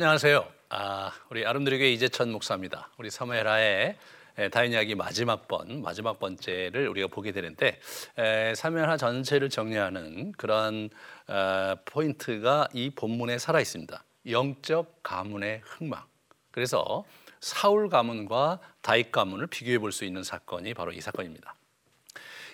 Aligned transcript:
안녕하세요. 0.00 0.46
아, 0.68 1.10
우리 1.28 1.44
아름드리교회 1.44 1.90
이재천 1.90 2.30
목사입니다. 2.30 2.88
우리 2.98 3.10
사무엘하의 3.10 3.96
다인 4.52 4.70
이야기 4.70 4.94
마지막 4.94 5.48
번, 5.48 5.82
마지막 5.82 6.20
번째를 6.20 6.86
우리가 6.86 7.08
보게 7.08 7.32
되는데 7.32 7.80
에, 8.16 8.54
사무엘하 8.54 8.96
전체를 8.96 9.50
정리하는 9.50 10.30
그런 10.36 10.88
어, 11.26 11.74
포인트가 11.84 12.68
이 12.74 12.90
본문에 12.90 13.38
살아 13.38 13.58
있습니다. 13.60 14.04
영적 14.30 15.02
가문의 15.02 15.62
흥망. 15.64 16.04
그래서 16.52 17.04
사울 17.40 17.88
가문과 17.88 18.60
다윗 18.82 19.10
가문을 19.10 19.48
비교해 19.48 19.80
볼 19.80 19.90
수 19.90 20.04
있는 20.04 20.22
사건이 20.22 20.74
바로 20.74 20.92
이 20.92 21.00
사건입니다. 21.00 21.56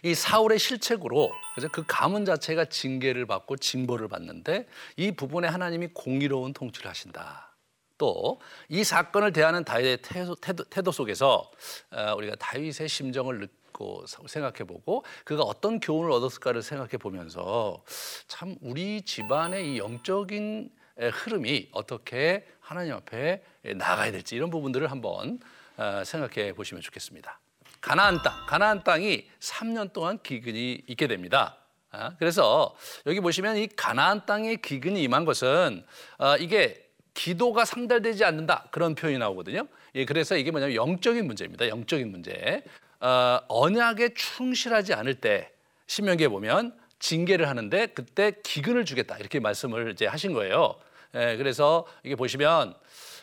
이 0.05 0.15
사울의 0.15 0.59
실책으로 0.59 1.33
그 1.73 1.83
가문 1.87 2.25
자체가 2.25 2.67
징계를 2.67 3.27
받고 3.27 3.57
징벌을 3.57 4.09
받는데 4.09 4.67
이 4.97 5.13
부분에 5.13 5.49
하나님이 5.49 5.89
공의로운 5.95 6.53
통치를 6.53 6.89
하신다. 6.91 7.55
또 7.97 8.39
이 8.69 8.85
사건을 8.85 9.33
대하는 9.33 9.65
다윗의 9.65 9.99
태도, 10.03 10.35
태도, 10.35 10.65
태도 10.65 10.93
속에서 10.93 11.51
어, 11.91 12.15
우리가 12.17 12.37
다윗의 12.37 12.89
심정을 12.89 13.41
느끼고 13.41 14.05
생각해 14.27 14.65
보고 14.65 15.05
그가 15.25 15.43
어떤 15.43 15.81
교훈을 15.81 16.11
얻었을까를 16.13 16.63
생각해 16.63 16.97
보면서 16.99 17.83
참 18.27 18.57
우리 18.61 19.03
집안의 19.03 19.75
이 19.75 19.79
영적인 19.79 20.71
흐름이 20.97 21.71
어떻게 21.73 22.47
하나님 22.61 22.95
앞에 22.95 23.43
나가야 23.77 24.13
될지 24.13 24.37
이런 24.37 24.51
부분들을 24.51 24.91
한번 24.91 25.41
어, 25.77 26.03
생각해 26.05 26.53
보시면 26.53 26.83
좋겠습니다. 26.83 27.41
가나안 27.85 28.23
땅, 28.23 28.33
가나안 28.47 28.83
땅이 28.83 29.29
3년 29.41 29.93
동안 29.93 30.19
기근이 30.23 30.85
있게 30.87 31.07
됩니다. 31.07 31.59
아, 31.91 32.17
그래서 32.19 32.75
여기 33.05 33.21
보시면 33.21 33.59
이 33.59 33.69
가나안 33.69 34.25
땅에 34.25 34.57
기근이 34.57 35.03
임한 35.03 35.27
것은 35.27 35.85
어, 36.17 36.37
이게 36.39 36.83
기도가 37.13 37.67
상달되지 37.67 38.25
않는다 38.25 38.69
그런 38.71 38.95
표현이 38.95 39.19
나오거든요. 39.19 39.69
예, 39.97 40.07
그래서 40.07 40.35
이게 40.35 40.51
뭐냐면 40.51 40.75
영적인 40.75 41.27
문제입니다. 41.27 41.69
영적인 41.69 42.11
문제. 42.11 42.65
어, 43.01 43.39
언약에 43.49 44.15
충실하지 44.15 44.95
않을 44.95 45.17
때 45.17 45.53
신명기에 45.87 46.29
보면 46.29 46.75
징계를 47.01 47.51
하는데 47.51 47.87
그때 47.89 48.33
기근을 48.43 48.87
주겠다 48.87 49.19
이렇게 49.19 49.41
말씀을 49.41 49.93
이제 49.93 50.07
하신 50.07 50.33
거예요. 50.33 50.77
예, 51.15 51.37
그래서 51.37 51.87
이게 52.03 52.17
보시면 52.17 52.75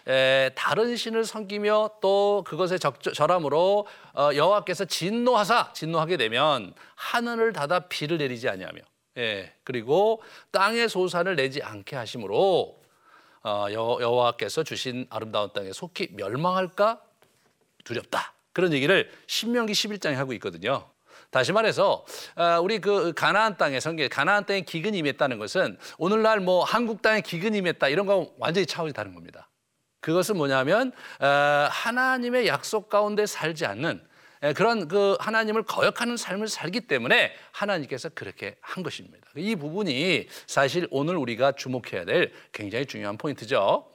에, 0.07 0.49
다른 0.55 0.95
신을 0.95 1.25
섬기며 1.25 1.91
또 2.01 2.43
그것에 2.47 2.77
적절함으로 2.77 3.87
어, 4.13 4.29
여호와께서 4.33 4.85
진노하사 4.85 5.73
진노하게 5.73 6.17
되면 6.17 6.73
하늘을 6.95 7.53
닫아 7.53 7.87
비를 7.87 8.17
내리지 8.17 8.49
아니하며 8.49 8.81
예, 9.17 9.53
그리고 9.63 10.21
땅의 10.51 10.89
소산을 10.89 11.35
내지 11.35 11.61
않게 11.61 11.95
하심으로 11.95 12.81
어, 13.43 13.65
여호와께서 13.71 14.63
주신 14.63 15.07
아름다운 15.09 15.51
땅에 15.53 15.71
속히 15.71 16.09
멸망할까 16.13 17.01
두렵다 17.83 18.33
그런 18.53 18.73
얘기를 18.73 19.11
신명기 19.27 19.73
11장에 19.73 20.13
하고 20.13 20.33
있거든요. 20.33 20.89
다시 21.29 21.53
말해서 21.53 22.05
어, 22.35 22.59
우리 22.61 22.79
그 22.79 23.13
가나안 23.13 23.57
땅에 23.57 23.79
성경 23.79 24.07
가나안 24.09 24.45
땅에 24.45 24.61
기근이 24.61 24.97
임했다는 24.97 25.39
것은 25.39 25.77
오늘날 25.97 26.39
뭐 26.39 26.63
한국 26.63 27.01
땅에 27.01 27.21
기근이 27.21 27.57
임했다 27.59 27.87
이런 27.87 28.05
거 28.05 28.33
완전히 28.37 28.65
차원이 28.65 28.93
다른 28.93 29.13
겁니다. 29.13 29.47
그것은 30.01 30.37
뭐냐면 30.37 30.91
어, 31.19 31.25
하나님의 31.69 32.47
약속 32.47 32.89
가운데 32.89 33.25
살지 33.25 33.65
않는 33.65 34.01
그런 34.55 34.87
그 34.87 35.15
하나님을 35.19 35.61
거역하는 35.63 36.17
삶을 36.17 36.47
살기 36.47 36.81
때문에 36.81 37.31
하나님께서 37.51 38.09
그렇게 38.09 38.57
한 38.59 38.83
것입니다. 38.83 39.27
이 39.35 39.55
부분이 39.55 40.27
사실 40.47 40.87
오늘 40.89 41.15
우리가 41.15 41.51
주목해야 41.51 42.05
될 42.05 42.33
굉장히 42.51 42.87
중요한 42.87 43.17
포인트죠. 43.17 43.87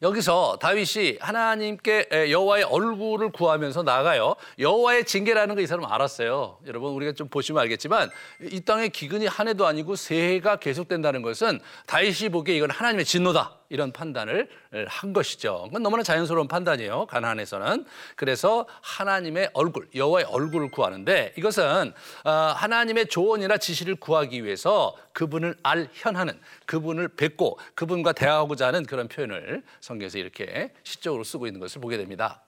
여기서 0.00 0.58
다윗이 0.60 1.18
하나님께 1.20 2.30
여호와의 2.30 2.64
얼굴을 2.64 3.32
구하면서 3.32 3.82
나가요. 3.82 4.36
여호와의 4.58 5.04
징계라는 5.04 5.56
거 5.56 5.60
이 5.60 5.66
사람 5.66 5.84
알았어요. 5.84 6.60
여러분 6.66 6.92
우리가 6.92 7.12
좀 7.12 7.28
보시면 7.28 7.60
알겠지만 7.62 8.10
이 8.42 8.60
땅에 8.60 8.88
기근이 8.88 9.26
한 9.26 9.48
해도 9.48 9.66
아니고 9.66 9.96
세 9.96 10.34
해가 10.34 10.56
계속된다는 10.56 11.20
것은 11.22 11.60
다윗이 11.86 12.28
보기에 12.30 12.56
이건 12.56 12.70
하나님의 12.70 13.04
진노다. 13.04 13.58
이런 13.68 13.92
판단을 13.92 14.48
한 14.86 15.12
것이죠. 15.12 15.64
그건 15.66 15.82
너무나 15.82 16.02
자연스러운 16.02 16.48
판단이에요. 16.48 17.06
가나안에서는. 17.06 17.84
그래서 18.16 18.66
하나님의 18.82 19.50
얼굴, 19.52 19.88
여호와의 19.94 20.26
얼굴을 20.26 20.70
구하는데 20.70 21.34
이것은 21.36 21.92
어, 22.24 22.30
하나님의 22.30 23.08
조언이나 23.08 23.56
지시를 23.58 23.96
구하기 23.96 24.44
위해서 24.44 24.96
그분을 25.12 25.56
알현하는 25.62 26.38
그분을 26.66 27.08
뵙고 27.08 27.58
그분과 27.74 28.12
대화하고자 28.12 28.68
하는 28.68 28.84
그런 28.84 29.08
표현을 29.08 29.62
성경에서 29.80 30.18
이렇게 30.18 30.72
시적으로 30.82 31.24
쓰고 31.24 31.46
있는 31.46 31.60
것을 31.60 31.80
보게 31.80 31.96
됩니다. 31.96 32.42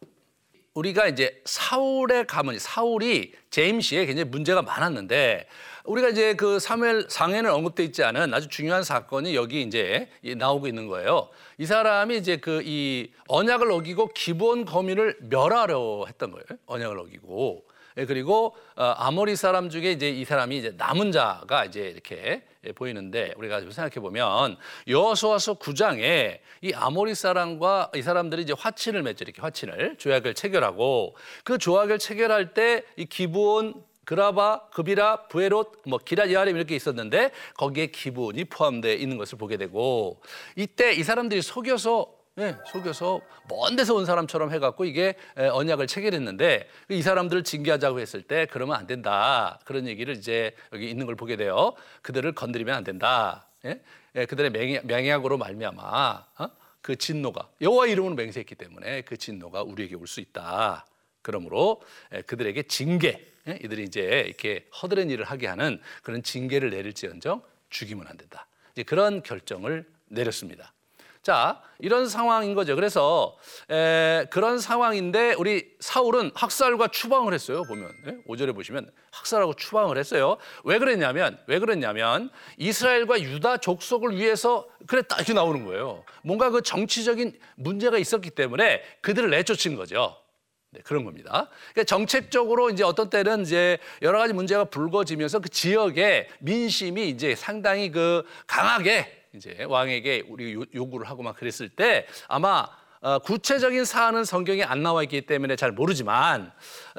우리가 0.75 1.09
이제 1.09 1.43
사울의 1.45 2.27
가문, 2.27 2.59
사울이 2.59 3.33
제임시에 3.51 4.07
굉장히 4.07 4.31
문제가 4.31 4.63
많았는데 4.63 5.47
우리가 5.85 6.11
이제 6.11 6.35
그 6.35 6.61
사무엘 6.61 7.07
상에는 7.09 7.51
언급돼 7.51 7.83
있지 7.85 8.05
않은 8.05 8.33
아주 8.33 8.49
중요한 8.49 8.85
사건이 8.85 9.35
여기 9.35 9.63
이제 9.63 10.09
나오고 10.23 10.69
있는 10.69 10.87
거예요. 10.87 11.29
이 11.59 11.67
사람이 11.67 12.17
이제 12.17 12.37
그 12.37 12.63
이 12.65 13.11
언약을 13.27 13.71
어기고 13.73 14.09
기본 14.15 14.65
거민을 14.65 15.17
멸하려 15.23 16.05
했던 16.07 16.31
거예요. 16.31 16.45
언약을 16.67 16.99
어기고. 16.99 17.65
예, 18.00 18.06
그리고 18.06 18.56
어, 18.77 18.84
아모리 18.97 19.37
사람 19.37 19.69
중에 19.69 19.93
이제 19.93 20.09
이 20.09 20.25
사람이 20.25 20.56
이제 20.56 20.75
남은 20.77 21.12
자가 21.12 21.66
이제 21.66 21.83
이렇게 21.83 22.43
보이는데 22.75 23.34
우리가 23.37 23.61
생각해 23.61 24.00
보면 24.00 24.56
여호수아서 24.88 25.55
9장에 25.55 26.39
이 26.62 26.72
아모리 26.75 27.15
사람과 27.15 27.91
이 27.94 28.03
사람들이 28.03 28.43
이제 28.43 28.55
화친을 28.56 29.03
맺죠. 29.03 29.25
이렇게 29.25 29.41
화친을. 29.43 29.97
조약을 29.99 30.34
체결하고 30.34 31.16
그 31.44 31.59
조약을 31.59 31.99
체결할 31.99 32.55
때 32.55 32.84
이 32.97 33.06
기본 33.06 33.75
그라바, 34.05 34.71
그비라, 34.72 35.28
부에롯, 35.28 35.83
뭐 35.87 35.99
기라 35.99 36.33
여아림 36.33 36.56
이렇게 36.56 36.75
있었는데 36.75 37.31
거기에 37.56 37.89
기분이 37.89 38.44
포함되어 38.44 38.94
있는 38.94 39.16
것을 39.19 39.39
보게 39.39 39.56
되고 39.56 40.21
이때 40.56 40.93
이 40.93 41.03
사람들이 41.05 41.43
속여서 41.43 42.20
네, 42.37 42.57
속여서 42.67 43.21
먼 43.49 43.77
데서 43.77 43.95
온 43.95 44.07
사람처럼 44.07 44.53
해갖고 44.53 44.85
이게 44.85 45.15
언약을 45.37 45.87
체결했는데 45.87 46.69
이 46.89 47.03
사람들을 47.03 47.45
징계하자고 47.45 48.01
했을 48.01 48.23
때 48.23 48.47
그러면 48.51 48.77
안 48.77 48.87
된다 48.87 49.59
그런 49.65 49.87
얘기를 49.87 50.15
이제 50.17 50.55
여기 50.73 50.89
있는 50.89 51.07
걸 51.07 51.17
보게 51.17 51.37
돼요. 51.37 51.75
그들을 52.03 52.33
건드리면 52.33 52.75
안 52.75 52.85
된다. 52.85 53.49
예? 53.67 53.83
예, 54.15 54.27
그들의 54.27 54.51
맹약, 54.85 55.25
으로 55.27 55.37
말미암아 55.39 56.27
어? 56.39 56.49
그 56.81 56.97
진노가 56.97 57.51
여호와 57.61 57.89
이름으로 57.89 58.15
맹세했기 58.15 58.55
때문에 58.55 59.03
그 59.03 59.17
진노가 59.17 59.63
우리에게 59.63 59.97
올 59.97 60.07
수 60.07 60.21
있다. 60.21 60.87
그러므로 61.23 61.83
그들에게 62.27 62.63
징계 62.63 63.27
예? 63.49 63.59
이들이 63.63 63.85
이제 63.85 64.25
이렇게 64.27 64.67
허드렛 64.81 65.11
일을 65.11 65.25
하게 65.27 65.47
하는 65.49 65.81
그런 66.03 66.23
징계를 66.23 66.71
내릴지언정 66.71 67.43
죽이면 67.69 68.07
안 68.07 68.17
된다. 68.17 68.47
이제 68.73 68.83
그런 68.85 69.23
결정을 69.23 69.85
내렸습니다. 70.09 70.73
자, 71.23 71.61
이런 71.81 72.09
상황인 72.09 72.55
거죠. 72.55 72.75
그래서 72.75 73.37
에, 73.71 74.27
그런 74.31 74.59
상황인데 74.59 75.35
우리 75.35 75.71
사울은 75.79 76.31
학살과 76.35 76.89
추방을 76.89 77.35
했어요. 77.35 77.63
보면 77.65 77.93
예? 78.07 78.17
5절에 78.27 78.55
보시면 78.55 78.91
학살하고 79.11 79.55
추방을 79.55 79.99
했어요. 79.99 80.39
왜 80.65 80.79
그랬냐면 80.79 81.39
왜 81.47 81.59
그랬냐면 81.59 82.31
이스라엘과 82.57 83.21
유다 83.21 83.59
족속을 83.59 84.17
위해서 84.17 84.67
그랬다 84.87 85.17
이렇게 85.17 85.35
나오는 85.35 85.67
거예요. 85.67 86.05
뭔가 86.23 86.49
그 86.49 86.63
정치적인 86.63 87.39
문제가 87.57 87.99
있었기 87.99 88.31
때문에 88.31 88.83
그들을 89.03 89.28
내쫓은 89.28 89.77
거죠. 89.77 90.16
네, 90.73 90.81
그런 90.84 91.05
겁니다. 91.05 91.51
그러니까 91.73 91.84
정책적으로 91.84 92.71
이제 92.71 92.84
어떤 92.84 93.11
때는 93.11 93.43
이제 93.43 93.78
여러 94.03 94.19
가지 94.21 94.33
문제가 94.33 94.65
불거지면서 94.65 95.41
그 95.41 95.49
지역의 95.49 96.28
민심이 96.39 97.09
이제 97.09 97.34
상당히 97.34 97.91
그 97.91 98.25
강하게 98.47 99.20
이제 99.34 99.65
왕에게 99.68 100.24
우리 100.28 100.54
요구를 100.74 101.09
하고 101.09 101.22
막 101.22 101.36
그랬을 101.36 101.68
때 101.68 102.06
아마 102.28 102.66
어, 103.00 103.18
구체적인 103.18 103.84
사안은 103.84 104.24
성경에 104.24 104.62
안 104.62 104.82
나와 104.82 105.03
있기 105.04 105.22
때문에 105.22 105.56
잘 105.56 105.72
모르지만 105.72 106.53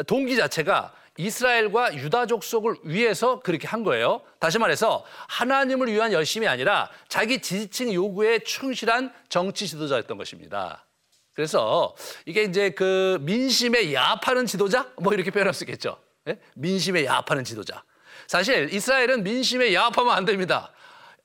동기 0.08 0.36
자체가 0.36 0.94
이스라엘과 1.18 1.96
유다 1.96 2.26
족 2.26 2.44
속을 2.44 2.76
위해서 2.84 3.40
그렇게 3.42 3.68
한 3.68 3.84
거예요. 3.84 4.22
다시 4.40 4.58
말해서 4.58 5.06
하나님을 5.28 5.92
위한 5.92 6.14
열심이 6.14 6.48
아니라 6.48 6.90
자기 7.10 7.40
지지층 7.40 7.94
요구에 7.94 8.40
충실한 8.40 9.14
정치 9.30 9.68
지도자였던 9.68 10.18
것입니다. 10.18 10.86
그래서 11.34 11.96
이게 12.26 12.44
이제 12.44 12.72
그 12.72 13.20
민심에 13.22 13.94
야합하는 13.94 14.46
지도자 14.46 14.90
뭐 14.98 15.14
이렇게 15.14 15.32
표현할 15.32 15.54
수 15.54 15.64
있겠죠. 15.66 15.98
예? 16.28 16.40
민심에 16.56 17.06
야합하는 17.06 17.44
지도자. 17.44 17.84
사실 18.28 18.74
이스라엘은 18.74 19.24
민심에 19.24 19.74
야합하면 19.74 20.14
안 20.14 20.26
됩니다. 20.26 20.72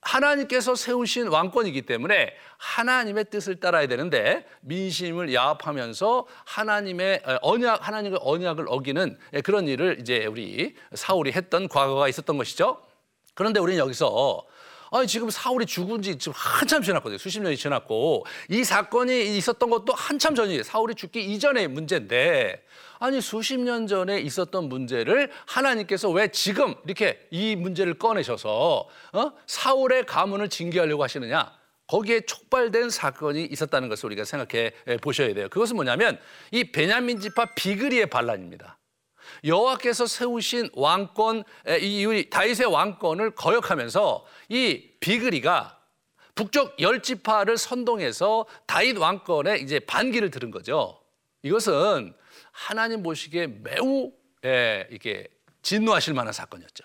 하나님께서 0.06 0.76
세우신 0.76 1.28
왕권이기 1.28 1.82
때문에 1.82 2.32
하나님의 2.58 3.24
뜻을 3.30 3.58
따라야 3.58 3.88
되는데 3.88 4.46
민심을 4.60 5.34
야합하면서 5.34 6.26
하나님의 6.44 7.22
언약 7.42 7.86
하나님의 7.86 8.20
언약을 8.22 8.66
어기는 8.68 9.18
그런 9.42 9.66
일을 9.66 9.98
이제 10.00 10.26
우리 10.26 10.76
사울이 10.94 11.32
했던 11.32 11.68
과거가 11.68 12.08
있었던 12.08 12.38
것이죠. 12.38 12.80
그런데 13.34 13.58
우리는 13.58 13.78
여기서 13.80 14.46
아니 14.92 15.06
지금 15.06 15.30
사울이 15.30 15.66
죽은 15.66 16.02
지 16.02 16.16
지금 16.16 16.32
한참 16.36 16.82
지났거든요. 16.82 17.18
수십 17.18 17.40
년이 17.40 17.56
지났고 17.56 18.24
이 18.48 18.64
사건이 18.64 19.36
있었던 19.36 19.70
것도 19.70 19.92
한참 19.94 20.34
전이에요. 20.34 20.62
사울이 20.62 20.94
죽기 20.94 21.24
이전의 21.24 21.68
문제인데 21.68 22.62
아니 22.98 23.20
수십 23.20 23.58
년 23.58 23.86
전에 23.86 24.20
있었던 24.20 24.68
문제를 24.68 25.30
하나님께서 25.46 26.10
왜 26.10 26.28
지금 26.28 26.74
이렇게 26.84 27.26
이 27.30 27.56
문제를 27.56 27.94
꺼내셔서 27.94 28.88
어? 29.12 29.32
사울의 29.46 30.06
가문을 30.06 30.48
징계하려고 30.48 31.02
하시느냐? 31.02 31.52
거기에 31.88 32.22
촉발된 32.22 32.90
사건이 32.90 33.44
있었다는 33.44 33.88
것을 33.88 34.06
우리가 34.06 34.24
생각해 34.24 34.72
보셔야 35.00 35.32
돼요. 35.34 35.48
그것은 35.48 35.76
뭐냐면 35.76 36.18
이 36.50 36.64
베냐민 36.72 37.20
지파 37.20 37.54
비그리의 37.54 38.06
반란입니다. 38.06 38.78
여호와께서 39.44 40.06
세우신 40.06 40.70
왕권 40.74 41.44
이 41.80 42.26
다윗의 42.30 42.66
왕권을 42.66 43.34
거역하면서 43.34 44.26
이 44.48 44.90
비그리가 45.00 45.78
북쪽 46.34 46.80
열 46.80 47.02
지파를 47.02 47.56
선동해서 47.56 48.46
다윗 48.66 48.98
왕권에 48.98 49.56
이제 49.58 49.80
반기를 49.80 50.30
들은 50.30 50.50
거죠. 50.50 51.00
이것은 51.42 52.14
하나님 52.52 53.02
보시기에 53.02 53.46
매우 53.46 54.12
예, 54.44 54.86
이게 54.90 55.26
진노하실 55.62 56.14
만한 56.14 56.32
사건이었죠. 56.32 56.84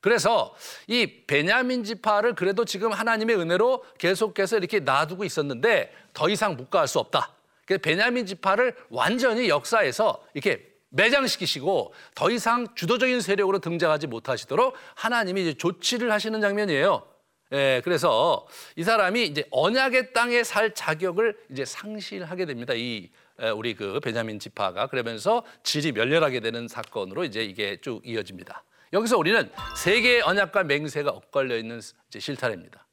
그래서 0.00 0.54
이 0.88 1.24
베냐민 1.26 1.84
지파를 1.84 2.34
그래도 2.34 2.64
지금 2.64 2.90
하나님의 2.92 3.36
은혜로 3.36 3.84
계속해서 3.98 4.58
이렇게 4.58 4.80
놔두고 4.80 5.22
있었는데 5.24 5.94
더 6.12 6.28
이상 6.28 6.56
묵과할 6.56 6.88
수 6.88 6.98
없다. 6.98 7.32
그래서 7.64 7.80
베냐민 7.82 8.26
지파를 8.26 8.74
완전히 8.90 9.48
역사에서 9.48 10.24
이렇게 10.34 10.71
매장시키시고 10.92 11.92
더 12.14 12.30
이상 12.30 12.74
주도적인 12.74 13.20
세력으로 13.20 13.58
등장하지 13.58 14.06
못하시도록 14.06 14.74
하나님이 14.94 15.42
이제 15.42 15.54
조치를 15.54 16.12
하시는 16.12 16.40
장면이에요. 16.40 17.06
예, 17.52 17.82
그래서 17.84 18.46
이 18.76 18.82
사람이 18.82 19.26
이제 19.26 19.46
언약의 19.50 20.14
땅에 20.14 20.42
살 20.42 20.72
자격을 20.74 21.36
이제 21.50 21.64
상실하게 21.66 22.46
됩니다. 22.46 22.72
이 22.74 23.10
우리 23.56 23.74
그 23.74 24.00
베냐민 24.00 24.38
지파가 24.38 24.86
그러면서 24.86 25.44
질이 25.62 25.92
멸렬하게 25.92 26.40
되는 26.40 26.68
사건으로 26.68 27.24
이제 27.24 27.42
이게 27.42 27.78
쭉 27.80 28.00
이어집니다. 28.06 28.64
여기서 28.94 29.18
우리는 29.18 29.50
세 29.76 30.00
개의 30.00 30.22
언약과 30.22 30.64
맹세가 30.64 31.10
엇갈려 31.10 31.56
있는 31.58 31.80
실타래입니다. 32.10 32.86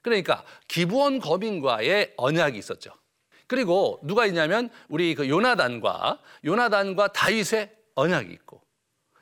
그러니까 0.00 0.44
기부원 0.68 1.20
거민과의 1.20 2.14
언약이 2.16 2.58
있었죠. 2.58 2.92
그리고 3.52 4.00
누가 4.02 4.24
있냐면 4.24 4.70
우리 4.88 5.14
그 5.14 5.28
요나단과 5.28 6.20
요나단과 6.42 7.08
다윗의 7.08 7.70
언약이 7.94 8.32
있고 8.32 8.62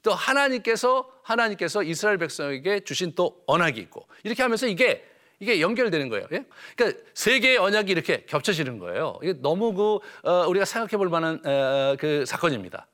또 0.05 0.13
하나님께서 0.13 1.11
하나님께서 1.25 1.83
이스라엘 1.83 2.17
백성에게 2.17 2.85
주신 2.85 3.13
또 3.17 3.43
언약이 3.49 3.81
있고 3.81 4.07
이렇게 4.23 4.45
하면서 4.45 4.69
이게 4.69 5.05
이게 5.41 5.61
연결되는 5.61 6.09
거예요. 6.11 6.29
예? 6.31 6.45
그러니까 6.77 7.03
세 7.13 7.41
개의 7.41 7.57
언약이 7.57 7.91
이렇게 7.91 8.25
겹쳐지는 8.27 8.79
거예요. 8.79 9.19
이게 9.21 9.33
너무 9.33 9.75
그 9.75 9.99
어, 10.23 10.47
우리가 10.47 10.65
생각해 10.65 10.97
볼 10.97 11.09
만한 11.09 11.45
어, 11.45 11.97
그 11.99 12.25
사건입니다. 12.25 12.87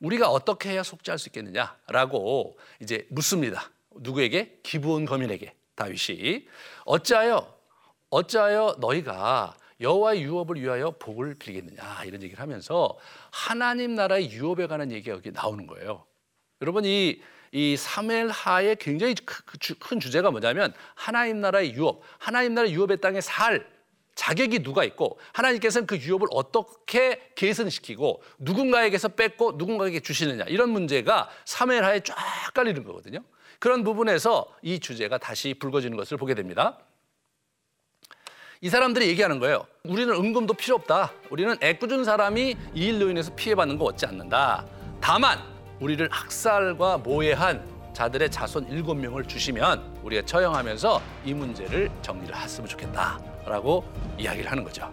우리가 0.00 0.28
어떻게 0.28 0.70
해야 0.70 0.82
속죄할 0.82 1.20
수 1.20 1.28
있겠느냐라고 1.28 2.58
이제 2.80 3.06
묻습니다. 3.10 3.70
누구에게? 3.94 4.58
기부온 4.64 5.04
거민에게 5.04 5.54
다윗이 5.76 6.48
어찌하여 6.84 7.58
어찌하여 8.10 8.78
너희가 8.80 9.54
여호와의 9.80 10.22
유업을 10.22 10.60
위하여 10.60 10.90
복을 10.98 11.34
빌겠느냐 11.34 12.04
이런 12.04 12.22
얘기를 12.22 12.40
하면서 12.40 12.98
하나님 13.30 13.94
나라의 13.94 14.30
유업에 14.32 14.66
관한 14.66 14.90
얘기가 14.90 15.14
여기 15.16 15.30
나오는 15.30 15.66
거예요. 15.66 16.04
여러분 16.60 16.84
이, 16.84 17.20
이 17.52 17.76
사멜하의 17.76 18.76
굉장히 18.76 19.14
큰 19.78 20.00
주제가 20.00 20.30
뭐냐면 20.30 20.74
하나님 20.94 21.40
나라의 21.40 21.74
유업, 21.74 22.02
하나님 22.18 22.54
나라의 22.54 22.74
유업의 22.74 23.00
땅에 23.00 23.20
살 23.20 23.66
자격이 24.16 24.64
누가 24.64 24.82
있고 24.82 25.16
하나님께서는 25.32 25.86
그 25.86 25.96
유업을 25.96 26.26
어떻게 26.32 27.30
계승시키고 27.36 28.20
누군가에게서 28.38 29.10
뺏고 29.10 29.52
누군가에게 29.52 30.00
주시느냐 30.00 30.44
이런 30.48 30.70
문제가 30.70 31.30
사멜하에 31.44 32.00
쫙 32.00 32.16
깔리는 32.52 32.82
거거든요. 32.82 33.20
그런 33.60 33.84
부분에서 33.84 34.52
이 34.62 34.80
주제가 34.80 35.18
다시 35.18 35.54
불거지는 35.54 35.96
것을 35.96 36.16
보게 36.16 36.34
됩니다. 36.34 36.78
이 38.60 38.68
사람들이 38.68 39.06
얘기하는 39.08 39.38
거예요. 39.38 39.66
우리는 39.84 40.12
은금도 40.12 40.54
필요 40.54 40.74
없다. 40.76 41.12
우리는 41.30 41.56
애꿎은 41.62 42.02
사람이 42.04 42.56
이 42.74 42.86
일로 42.86 43.08
인해서 43.08 43.32
피해받는 43.34 43.78
거 43.78 43.84
얻지 43.84 44.06
않는다. 44.06 44.64
다만 45.00 45.38
우리를 45.78 46.08
학살과 46.10 46.98
모해한 46.98 47.64
자들의 47.92 48.30
자손 48.30 48.68
일곱 48.68 48.96
명을 48.96 49.24
주시면 49.26 50.00
우리가 50.02 50.22
처형하면서 50.26 51.00
이 51.24 51.34
문제를 51.34 51.88
정리를 52.02 52.34
했으면 52.36 52.68
좋겠다라고 52.68 53.84
이야기를 54.18 54.50
하는 54.50 54.64
거죠. 54.64 54.92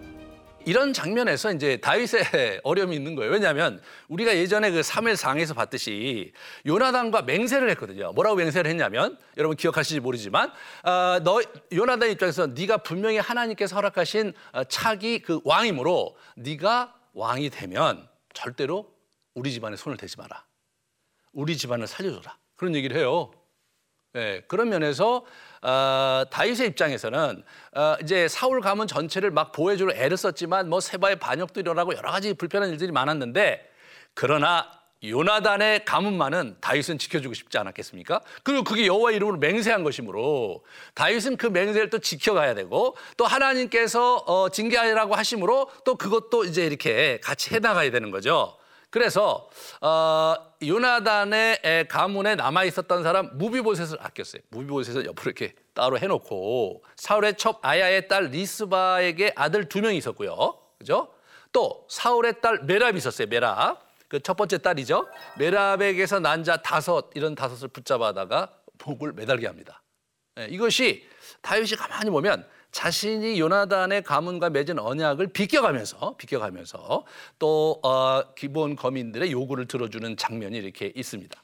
이런 0.66 0.92
장면에서 0.92 1.52
이제 1.52 1.76
다윗의 1.76 2.60
어려움이 2.64 2.96
있는 2.96 3.14
거예요. 3.14 3.30
왜냐하면 3.30 3.80
우리가 4.08 4.36
예전에 4.36 4.72
그 4.72 4.80
3일 4.80 5.14
상에서 5.14 5.54
봤듯이 5.54 6.32
요나단과 6.66 7.22
맹세를 7.22 7.70
했거든요. 7.70 8.12
뭐라고 8.12 8.34
맹세를 8.34 8.68
했냐면 8.68 9.16
여러분 9.36 9.56
기억하실지 9.56 10.00
모르지만 10.00 10.50
어, 10.82 11.20
너 11.22 11.40
요나단 11.72 12.10
입장에서 12.10 12.48
네가 12.48 12.78
분명히 12.78 13.18
하나님께서 13.18 13.76
허락하신 13.76 14.32
어, 14.52 14.64
차기 14.64 15.20
그 15.20 15.40
왕이므로 15.44 16.16
네가 16.34 16.94
왕이 17.14 17.50
되면 17.50 18.08
절대로 18.34 18.92
우리 19.34 19.52
집안에 19.52 19.76
손을 19.76 19.96
대지 19.96 20.18
마라. 20.18 20.44
우리 21.32 21.56
집안을 21.56 21.86
살려줘라. 21.86 22.36
그런 22.56 22.74
얘기를 22.74 22.96
해요. 22.96 23.30
네, 24.14 24.40
그런 24.48 24.70
면에서 24.70 25.24
어, 25.62 26.24
다윗의 26.30 26.68
입장에서는 26.68 27.42
어, 27.74 27.96
이제 28.02 28.28
사울 28.28 28.60
가문 28.60 28.86
전체를 28.86 29.30
막 29.30 29.52
보호해주려 29.52 29.94
애를 29.94 30.16
썼지만 30.16 30.68
뭐 30.68 30.80
세바의 30.80 31.16
반역도 31.16 31.60
일어나고 31.60 31.94
여러 31.94 32.10
가지 32.10 32.34
불편한 32.34 32.70
일들이 32.70 32.92
많았는데 32.92 33.70
그러나 34.14 34.70
요나단의 35.04 35.84
가문만은 35.84 36.56
다윗은 36.60 36.98
지켜주고 36.98 37.34
싶지 37.34 37.58
않았겠습니까? 37.58 38.20
그리고 38.42 38.64
그게 38.64 38.86
여호와 38.86 39.12
이름으로 39.12 39.36
맹세한 39.38 39.84
것이므로 39.84 40.64
다윗은 40.94 41.36
그 41.36 41.46
맹세를 41.46 41.90
또 41.90 41.98
지켜가야 41.98 42.54
되고 42.54 42.96
또 43.16 43.26
하나님께서 43.26 44.16
어, 44.26 44.48
징계하라고 44.48 45.14
하심으로 45.14 45.70
또 45.84 45.96
그것도 45.96 46.44
이제 46.44 46.64
이렇게 46.64 47.20
같이 47.22 47.54
해나가야 47.54 47.90
되는 47.90 48.10
거죠. 48.10 48.55
그래서 48.90 49.48
어, 49.80 50.34
요나단의 50.62 51.86
가문에 51.88 52.34
남아 52.36 52.64
있었던 52.64 53.02
사람 53.02 53.30
무비보셋을 53.36 53.98
아꼈어요. 54.00 54.42
무비보셋을 54.50 55.04
옆으로 55.06 55.30
이렇게 55.30 55.54
따로 55.74 55.98
해놓고 55.98 56.82
사울의 56.96 57.36
첩 57.36 57.58
아야의 57.64 58.08
딸 58.08 58.26
리스바에게 58.26 59.32
아들 59.36 59.68
두 59.68 59.80
명이 59.80 59.98
있었고요. 59.98 60.58
그죠? 60.78 61.12
또 61.52 61.86
사울의 61.90 62.40
딸 62.40 62.60
메랍이 62.64 62.98
있었어요. 62.98 63.28
메랍. 63.28 63.84
그 64.08 64.20
첫 64.20 64.34
번째 64.36 64.58
딸이죠. 64.58 65.08
메랍에게서 65.36 66.20
난 66.20 66.44
자 66.44 66.56
다섯 66.58 67.10
이런 67.14 67.34
다섯을 67.34 67.68
붙잡아다가 67.68 68.52
복을 68.78 69.12
매달게 69.12 69.46
합니다. 69.48 69.82
네, 70.36 70.46
이것이 70.48 71.04
다윗이 71.42 71.70
가만히 71.72 72.10
보면 72.10 72.46
자신이 72.72 73.40
요나단의 73.40 74.02
가문과 74.02 74.50
맺은 74.50 74.78
언약을 74.78 75.28
비껴가면서 75.28 76.16
비껴가면서 76.16 77.04
또 77.38 77.80
어, 77.82 78.34
기본 78.34 78.76
거민들의 78.76 79.32
요구를 79.32 79.66
들어주는 79.66 80.16
장면이 80.16 80.58
이렇게 80.58 80.92
있습니다. 80.94 81.42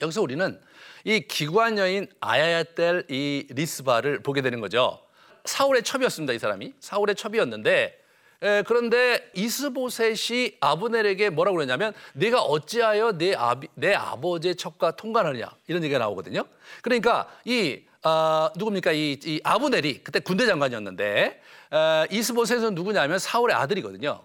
여기서 0.00 0.22
우리는 0.22 0.60
이 1.04 1.20
기관 1.20 1.78
여인 1.78 2.08
아야야텔 2.20 3.06
이 3.08 3.46
리스바를 3.50 4.22
보게 4.22 4.42
되는 4.42 4.60
거죠. 4.60 5.00
사울의 5.44 5.82
첩이었습니다. 5.82 6.32
이 6.32 6.38
사람이 6.38 6.74
사울의 6.80 7.14
첩이었는데 7.14 8.00
에, 8.42 8.62
그런데 8.66 9.30
이스보셋이 9.34 10.56
아브넬에게 10.60 11.30
뭐라고 11.30 11.56
그러냐면 11.56 11.94
내가 12.12 12.42
어찌하여 12.42 13.12
내, 13.12 13.34
아비, 13.34 13.68
내 13.74 13.94
아버지의 13.94 14.56
첩과 14.56 14.96
통관하느냐 14.96 15.50
이런 15.66 15.82
얘기가 15.84 15.98
나오거든요. 15.98 16.44
그러니까 16.82 17.28
이 17.44 17.82
어, 18.04 18.50
누굽니까? 18.56 18.92
이, 18.92 19.18
이 19.24 19.40
아브넬이 19.42 20.04
그때 20.04 20.20
군대 20.20 20.44
장관이었는데 20.46 21.40
어, 21.70 22.04
이스보셋은 22.10 22.74
누구냐면 22.74 23.18
사울의 23.18 23.56
아들이거든요. 23.56 24.22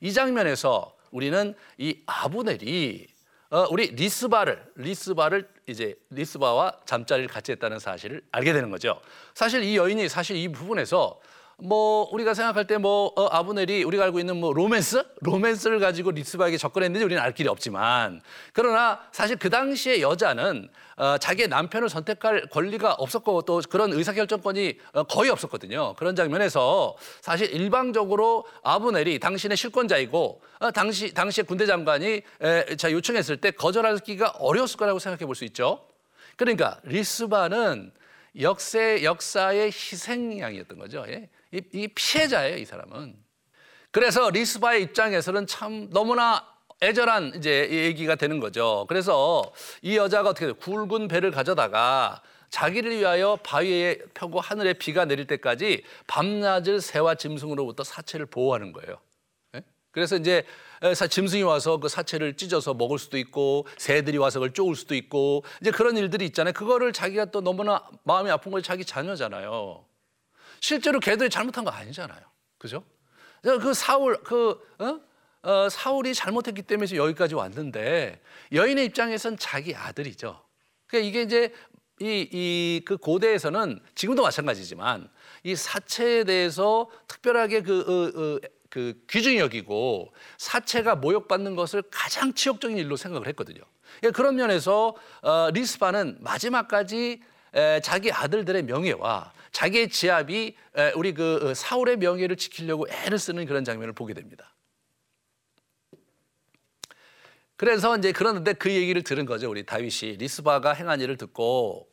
이 0.00 0.12
장면에서 0.12 0.96
우리는 1.10 1.54
이 1.76 1.98
아브넬이 2.06 3.06
어, 3.50 3.66
우리 3.70 3.88
리스바를 3.88 4.62
리스바를 4.76 5.48
이제 5.66 5.94
리스바와 6.10 6.80
잠자리를 6.86 7.28
같이 7.28 7.52
했다는 7.52 7.78
사실을 7.78 8.22
알게 8.32 8.54
되는 8.54 8.70
거죠. 8.70 9.00
사실 9.34 9.62
이 9.62 9.76
여인이 9.76 10.08
사실 10.08 10.36
이 10.36 10.48
부분에서 10.48 11.20
뭐 11.60 12.08
우리가 12.12 12.34
생각할 12.34 12.68
때뭐 12.68 13.14
어, 13.16 13.26
아브넬이 13.26 13.82
우리가 13.82 14.04
알고 14.04 14.20
있는 14.20 14.36
뭐 14.36 14.52
로맨스 14.52 15.02
로맨스를 15.22 15.80
가지고 15.80 16.12
리스바에게 16.12 16.56
접근했는지 16.56 17.04
우리는 17.04 17.20
알 17.20 17.34
길이 17.34 17.48
없지만 17.48 18.20
그러나 18.52 19.00
사실 19.10 19.36
그 19.36 19.50
당시에 19.50 20.00
여자는 20.00 20.68
어, 20.96 21.18
자기의 21.18 21.48
남편을 21.48 21.88
선택할 21.88 22.46
권리가 22.50 22.94
없었고 22.94 23.42
또 23.42 23.60
그런 23.68 23.92
의사결정권이 23.92 24.78
어, 24.92 25.02
거의 25.04 25.30
없었거든요. 25.30 25.94
그런 25.94 26.14
장면에서 26.14 26.96
사실 27.20 27.52
일방적으로 27.52 28.44
아브넬이 28.62 29.18
당시의 29.18 29.56
실권자이고 29.56 30.40
어, 30.60 30.70
당시 30.70 31.12
당시에 31.12 31.42
군대 31.42 31.66
장관이 31.66 32.22
에, 32.40 32.76
자 32.76 32.92
요청했을 32.92 33.36
때 33.38 33.50
거절하기가 33.50 34.34
어려웠을 34.38 34.76
거라고 34.76 35.00
생각해 35.00 35.26
볼 35.26 35.34
수 35.34 35.44
있죠. 35.46 35.84
그러니까 36.36 36.78
리스바는 36.84 37.90
역세 38.40 39.02
역사의 39.02 39.66
희생양이었던 39.66 40.78
거죠. 40.78 41.04
예? 41.08 41.28
이, 41.52 41.62
이 41.72 41.88
피해자예요, 41.88 42.56
이 42.56 42.64
사람은. 42.64 43.16
그래서 43.90 44.30
리스바의 44.30 44.82
입장에서는 44.82 45.46
참 45.46 45.88
너무나 45.90 46.44
애절한 46.82 47.34
이제 47.36 47.68
얘기가 47.70 48.14
되는 48.14 48.38
거죠. 48.38 48.86
그래서 48.88 49.52
이 49.82 49.96
여자가 49.96 50.30
어떻게 50.30 50.46
돼요? 50.46 50.54
굵은 50.54 51.08
배를 51.08 51.30
가져다가 51.30 52.22
자기를 52.50 52.98
위하여 52.98 53.38
바위에 53.42 53.98
펴고 54.14 54.40
하늘에 54.40 54.74
비가 54.74 55.04
내릴 55.04 55.26
때까지 55.26 55.82
밤낮을 56.06 56.80
새와 56.80 57.16
짐승으로부터 57.16 57.84
사체를 57.84 58.26
보호하는 58.26 58.72
거예요. 58.72 58.98
예? 59.56 59.62
그래서 59.90 60.16
이제 60.16 60.44
짐승이 61.10 61.42
와서 61.42 61.78
그 61.78 61.88
사체를 61.88 62.36
찢어서 62.36 62.74
먹을 62.74 62.98
수도 62.98 63.18
있고 63.18 63.66
새들이 63.76 64.16
와서 64.18 64.38
그걸 64.38 64.52
쪼을 64.54 64.76
수도 64.76 64.94
있고 64.94 65.44
이제 65.60 65.70
그런 65.70 65.96
일들이 65.96 66.24
있잖아요. 66.26 66.52
그거를 66.52 66.92
자기가 66.92 67.26
또 67.26 67.40
너무나 67.40 67.84
마음이 68.04 68.30
아픈 68.30 68.52
거지 68.52 68.66
자기 68.66 68.84
자녀잖아요. 68.84 69.84
실제로 70.60 71.00
걔들이 71.00 71.30
잘못한 71.30 71.64
거 71.64 71.70
아니잖아요. 71.70 72.20
그죠? 72.58 72.84
그 73.42 73.74
사울 73.74 74.22
그 74.22 74.60
어? 74.78 75.00
어, 75.42 75.68
사울이 75.68 76.14
잘못했기 76.14 76.62
때문에 76.62 76.96
여기까지 76.96 77.34
왔는데 77.34 78.20
여인의 78.52 78.86
입장에선 78.86 79.38
자기 79.38 79.74
아들이죠. 79.74 80.42
그러니까 80.86 81.08
이게 81.08 81.22
이제 81.22 81.52
이그 82.00 82.96
고대에서는 82.98 83.80
지금도 83.94 84.22
마찬가지지만 84.22 85.08
이 85.42 85.54
사체에 85.56 86.24
대해서 86.24 86.88
특별하게 87.06 87.62
그, 87.62 87.80
어, 87.80 88.20
어, 88.20 88.40
그 88.70 89.00
귀중히 89.08 89.38
여기고 89.38 90.12
사체가 90.36 90.96
모욕받는 90.96 91.56
것을 91.56 91.82
가장 91.90 92.34
치욕적인 92.34 92.76
일로 92.76 92.96
생각을 92.96 93.26
했거든요. 93.28 93.60
그러니까 94.00 94.16
그런 94.16 94.36
면에서 94.36 94.94
어, 95.22 95.50
리스바는 95.52 96.18
마지막까지 96.20 97.22
에, 97.54 97.80
자기 97.80 98.12
아들들의 98.12 98.64
명예와 98.64 99.32
자기의 99.52 99.88
지압이 99.88 100.56
에, 100.76 100.92
우리 100.94 101.12
그 101.12 101.50
어, 101.50 101.54
사울의 101.54 101.96
명예를 101.98 102.36
지키려고 102.36 102.86
애를 102.88 103.18
쓰는 103.18 103.46
그런 103.46 103.64
장면을 103.64 103.92
보게 103.92 104.14
됩니다. 104.14 104.54
그래서 107.56 107.96
이제 107.96 108.12
그러는데 108.12 108.52
그 108.52 108.70
얘기를 108.72 109.02
들은 109.02 109.26
거죠. 109.26 109.50
우리 109.50 109.66
다윗이 109.66 110.16
리스바가 110.18 110.72
행한 110.74 111.00
일을 111.00 111.16
듣고 111.16 111.88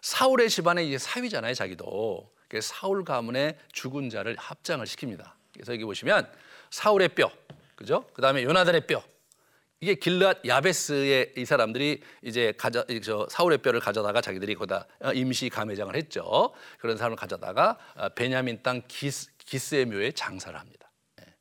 사울의 0.00 0.48
집안의 0.48 0.88
이제 0.88 0.98
사위잖아요, 0.98 1.54
자기도. 1.54 2.32
사울 2.60 3.04
가문의 3.04 3.56
죽은 3.72 4.10
자를 4.10 4.34
합장을 4.36 4.84
시킵니다. 4.84 5.32
그래서 5.52 5.72
여기 5.72 5.84
보시면 5.84 6.26
사울의 6.70 7.10
뼈, 7.10 7.30
그죠? 7.76 8.06
그 8.12 8.22
다음에 8.22 8.42
요나단의 8.42 8.86
뼈. 8.86 9.02
이게 9.82 9.94
길앗 9.94 10.44
야베스의 10.44 11.32
이 11.38 11.44
사람들이 11.46 12.02
이제 12.22 12.52
가져 12.58 12.84
저 13.02 13.26
사울의 13.30 13.58
뼈를 13.58 13.80
가져다가 13.80 14.20
자기들이 14.20 14.54
거다 14.54 14.86
임시 15.14 15.48
감회장을 15.48 15.96
했죠. 15.96 16.52
그런 16.78 16.98
사람을 16.98 17.16
가져다가 17.16 17.78
어, 17.94 18.10
베냐민 18.10 18.62
땅 18.62 18.82
기스, 18.86 19.30
기스의 19.38 19.86
묘에 19.86 20.12
장사를 20.12 20.58
합니다. 20.58 20.90
예. 21.22 21.34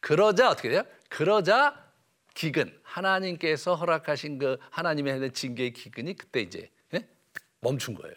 그러자 0.00 0.48
어떻게 0.48 0.70
돼요? 0.70 0.84
그러자 1.10 1.92
기근 2.32 2.74
하나님께서 2.82 3.74
허락하신 3.74 4.38
그 4.38 4.56
하나님의 4.70 5.30
징계의 5.32 5.74
기근이 5.74 6.16
그때 6.16 6.40
이제 6.40 6.70
예? 6.94 7.06
멈춘 7.60 7.94
거예요. 7.94 8.14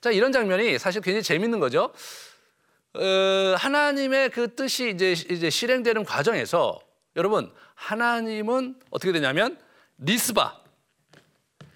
자 0.00 0.12
이런 0.12 0.30
장면이 0.30 0.78
사실 0.78 1.00
굉장히 1.00 1.24
재밌는 1.24 1.58
거죠. 1.58 1.92
어, 2.92 3.00
하나님의 3.58 4.30
그 4.30 4.54
뜻이 4.54 4.90
이제 4.90 5.10
이제 5.10 5.50
실행되는 5.50 6.04
과정에서 6.04 6.78
여러분 7.16 7.52
하나님은 7.74 8.76
어떻게 8.90 9.12
되냐면 9.12 9.58
리스바 9.98 10.60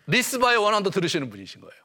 리스바의 0.07 0.57
원한도 0.59 0.91
들으시는 0.91 1.31
분이신 1.31 1.61
거예요. 1.61 1.83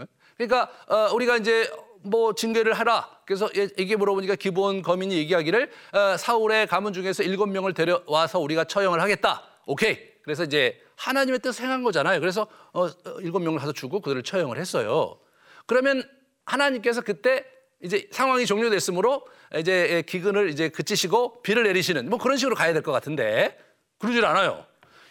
예? 0.00 0.06
그러니까 0.36 0.70
어, 0.88 1.14
우리가 1.14 1.36
이제 1.36 1.70
뭐 2.02 2.34
징계를 2.34 2.72
하라. 2.72 3.08
그래서 3.26 3.48
이게 3.52 3.96
물어보니까 3.96 4.36
기본 4.36 4.82
거민이 4.82 5.16
얘기하기를 5.16 5.70
어, 5.92 6.16
사울의 6.16 6.66
가문 6.66 6.92
중에서 6.92 7.22
일곱 7.22 7.46
명을 7.46 7.74
데려와서 7.74 8.40
우리가 8.40 8.64
처형을 8.64 9.00
하겠다. 9.00 9.44
오케이. 9.66 9.98
그래서 10.22 10.44
이제 10.44 10.80
하나님의 10.96 11.40
뜻을 11.40 11.64
행한 11.64 11.82
거잖아요. 11.82 12.20
그래서 12.20 12.46
어, 12.72 12.86
어, 12.86 13.20
일곱 13.20 13.40
명을 13.40 13.58
가서 13.58 13.72
주고 13.72 14.00
그들을 14.00 14.22
처형을 14.22 14.58
했어요. 14.58 15.18
그러면 15.66 16.02
하나님께서 16.44 17.02
그때 17.02 17.44
이제 17.82 18.08
상황이 18.10 18.46
종료됐으므로 18.46 19.26
이제 19.58 20.02
기근을 20.06 20.48
이제 20.50 20.68
그치시고 20.68 21.42
비를 21.42 21.64
내리시는 21.64 22.08
뭐 22.08 22.18
그런 22.18 22.36
식으로 22.36 22.54
가야 22.54 22.72
될 22.72 22.82
것 22.82 22.92
같은데 22.92 23.58
그러질 23.98 24.24
않아요. 24.24 24.66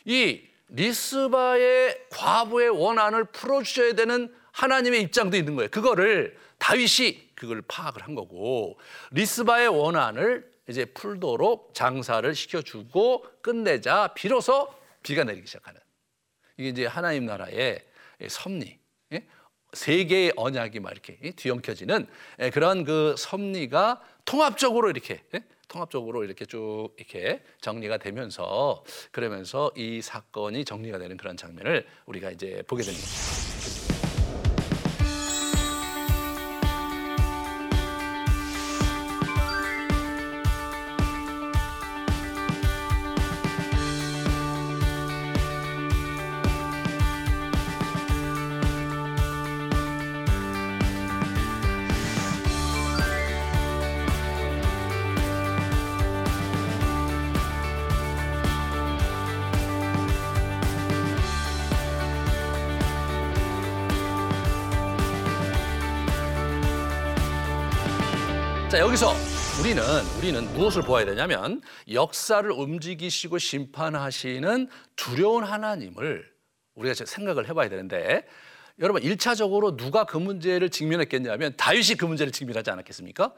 이 0.05 0.41
리스바의 0.69 2.07
과부의 2.09 2.69
원한을 2.69 3.25
풀어주셔야 3.25 3.93
되는 3.93 4.33
하나님의 4.51 5.01
입장도 5.03 5.37
있는 5.37 5.55
거예요. 5.55 5.69
그거를 5.69 6.37
다윗이 6.57 7.31
그걸 7.35 7.61
파악을 7.67 8.03
한 8.03 8.15
거고 8.15 8.79
리스바의 9.11 9.67
원한을 9.67 10.49
이제 10.69 10.85
풀도록 10.85 11.73
장사를 11.73 12.33
시켜주고 12.33 13.25
끝내자 13.41 14.13
비로소 14.15 14.73
비가 15.03 15.23
내리기 15.23 15.47
시작하는 15.47 15.79
이게 16.57 16.69
이제 16.69 16.85
하나님 16.85 17.25
나라의 17.25 17.83
섭리 18.27 18.77
예? 19.13 19.25
세계의 19.73 20.33
언약이 20.35 20.79
막 20.79 20.91
이렇게 20.91 21.17
뒤엉켜지는 21.35 22.07
예, 22.39 22.49
그런 22.49 22.83
그 22.83 23.15
섭리가 23.17 24.01
통합적으로 24.25 24.89
이렇게 24.89 25.23
예? 25.33 25.43
통합적으로 25.67 26.25
이렇게 26.25 26.45
쭉 26.45 26.89
이렇게 26.97 27.41
정리가 27.61 27.97
되면서 27.97 28.83
그러면서 29.11 29.71
이 29.75 30.01
사건이 30.01 30.65
정리가 30.65 30.99
되는 30.99 31.15
그런 31.15 31.37
장면을 31.37 31.85
우리가 32.05 32.31
이제 32.31 32.61
보게 32.67 32.83
됩니다. 32.83 33.40
자 68.71 68.79
여기서 68.79 69.13
우리는 69.59 69.83
우리는 70.17 70.53
무엇을 70.53 70.83
보아야 70.83 71.03
되냐면 71.03 71.61
역사를 71.91 72.49
움직이시고 72.49 73.37
심판하시는 73.37 74.69
두려운 74.95 75.43
하나님을 75.43 76.25
우리가 76.75 77.05
생각을 77.05 77.49
해봐야 77.49 77.67
되는데 77.67 78.25
여러분 78.79 79.03
일차적으로 79.03 79.75
누가 79.75 80.05
그 80.05 80.15
문제를 80.15 80.69
직면했겠냐면 80.69 81.53
다윗이 81.57 81.95
그 81.97 82.05
문제를 82.05 82.31
직면하지 82.31 82.71
않았겠습니까? 82.71 83.33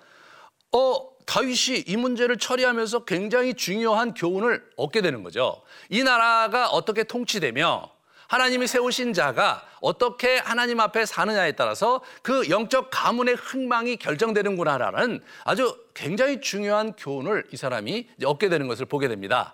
어 0.71 1.09
다윗이 1.25 1.85
이 1.87 1.97
문제를 1.97 2.37
처리하면서 2.37 3.05
굉장히 3.05 3.55
중요한 3.55 4.13
교훈을 4.13 4.63
얻게 4.77 5.01
되는 5.01 5.23
거죠. 5.23 5.63
이 5.89 6.03
나라가 6.03 6.69
어떻게 6.69 7.03
통치되며 7.05 7.92
하나님이 8.33 8.65
세우신 8.65 9.13
자가 9.13 9.63
어떻게 9.79 10.37
하나님 10.37 10.79
앞에 10.79 11.05
사느냐에 11.05 11.51
따라서 11.51 12.01
그 12.23 12.49
영적 12.49 12.89
가문의 12.91 13.35
흥망이 13.35 13.97
결정되는구나라는 13.97 15.21
아주 15.43 15.77
굉장히 15.93 16.41
중요한 16.41 16.93
교훈을 16.93 17.45
이 17.51 17.57
사람이 17.57 18.09
얻게 18.25 18.49
되는 18.49 18.67
것을 18.67 18.87
보게 18.87 19.07
됩니다. 19.07 19.53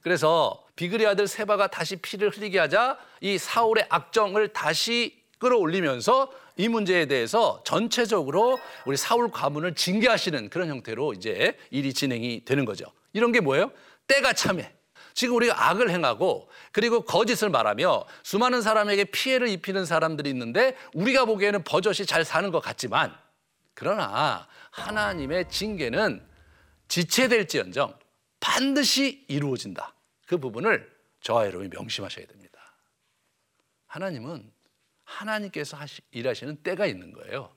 그래서 0.00 0.64
비그리 0.74 1.06
아들 1.06 1.26
세바가 1.28 1.66
다시 1.66 1.96
피를 1.96 2.30
흘리게 2.30 2.58
하자 2.58 2.96
이 3.20 3.36
사울의 3.36 3.88
악정을 3.90 4.54
다시 4.54 5.22
끌어올리면서 5.38 6.32
이 6.56 6.68
문제에 6.68 7.04
대해서 7.04 7.62
전체적으로 7.66 8.58
우리 8.86 8.96
사울 8.96 9.30
가문을 9.30 9.74
징계하시는 9.74 10.48
그런 10.48 10.70
형태로 10.70 11.12
이제 11.12 11.58
일이 11.70 11.92
진행이 11.92 12.46
되는 12.46 12.64
거죠. 12.64 12.86
이런 13.12 13.32
게 13.32 13.40
뭐예요? 13.40 13.70
때가 14.06 14.32
참해. 14.32 14.73
지금 15.14 15.36
우리가 15.36 15.70
악을 15.70 15.90
행하고 15.90 16.50
그리고 16.72 17.02
거짓을 17.02 17.48
말하며 17.48 18.04
수많은 18.24 18.62
사람에게 18.62 19.04
피해를 19.04 19.48
입히는 19.48 19.86
사람들이 19.86 20.28
있는데 20.30 20.76
우리가 20.92 21.24
보기에는 21.24 21.62
버젓이 21.62 22.04
잘 22.04 22.24
사는 22.24 22.50
것 22.50 22.60
같지만 22.60 23.16
그러나 23.74 24.48
하나님의 24.72 25.48
징계는 25.48 26.26
지체될지언정 26.88 27.96
반드시 28.40 29.24
이루어진다. 29.28 29.94
그 30.26 30.38
부분을 30.38 30.92
저와 31.20 31.46
여러분이 31.46 31.70
명심하셔야 31.70 32.26
됩니다. 32.26 32.60
하나님은 33.86 34.52
하나님께서 35.04 35.76
하시, 35.76 36.02
일하시는 36.10 36.56
때가 36.62 36.86
있는 36.86 37.12
거예요. 37.12 37.54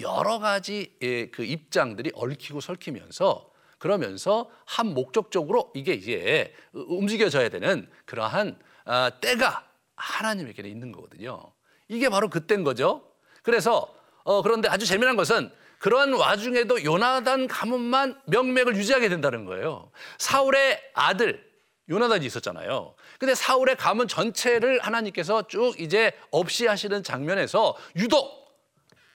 여러 0.00 0.38
가지 0.38 0.96
그 1.32 1.44
입장들이 1.44 2.12
얽히고 2.14 2.60
설키면서 2.60 3.52
그러면서 3.84 4.48
한 4.64 4.94
목적적으로 4.94 5.70
이게 5.74 5.92
이제 5.92 6.54
움직여져야 6.72 7.50
되는 7.50 7.86
그러한 8.06 8.58
아, 8.86 9.10
때가 9.20 9.68
하나님에게 9.94 10.66
있는 10.66 10.90
거거든요. 10.90 11.52
이게 11.88 12.08
바로 12.08 12.30
그때인 12.30 12.64
거죠. 12.64 13.06
그래서 13.42 13.94
어, 14.22 14.40
그런데 14.40 14.70
아주 14.70 14.86
재미난 14.86 15.16
것은 15.16 15.50
그런 15.78 16.14
와중에도 16.14 16.82
요나단 16.82 17.46
가문만 17.46 18.22
명맥을 18.24 18.74
유지하게 18.74 19.10
된다는 19.10 19.44
거예요. 19.44 19.90
사울의 20.16 20.80
아들 20.94 21.46
요나단이 21.90 22.24
있었잖아요. 22.24 22.94
근데 23.18 23.34
사울의 23.34 23.76
가문 23.76 24.08
전체를 24.08 24.80
하나님께서 24.80 25.46
쭉 25.46 25.78
이제 25.78 26.18
없이 26.30 26.66
하시는 26.66 27.02
장면에서 27.02 27.76
유독 27.96 28.48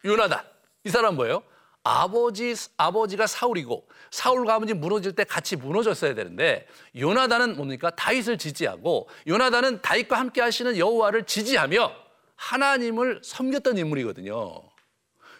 요나단 0.05 0.43
이 0.83 0.89
사람 0.91 1.15
뭐예요? 1.15 1.41
아버지 1.89 2.53
아버지가 2.77 3.25
사울이고 3.25 3.87
사울 4.11 4.45
가문이 4.45 4.73
무너질 4.73 5.13
때 5.13 5.23
같이 5.23 5.55
무너졌어야 5.55 6.13
되는데 6.13 6.67
요나단은 6.95 7.55
뭡니까 7.55 7.89
다윗을 7.89 8.37
지지하고 8.37 9.09
요나단은 9.27 9.81
다윗과 9.81 10.19
함께 10.19 10.41
하시는 10.41 10.77
여호와를 10.77 11.25
지지하며 11.25 11.91
하나님을 12.35 13.21
섬겼던 13.23 13.77
인물이거든요. 13.79 14.61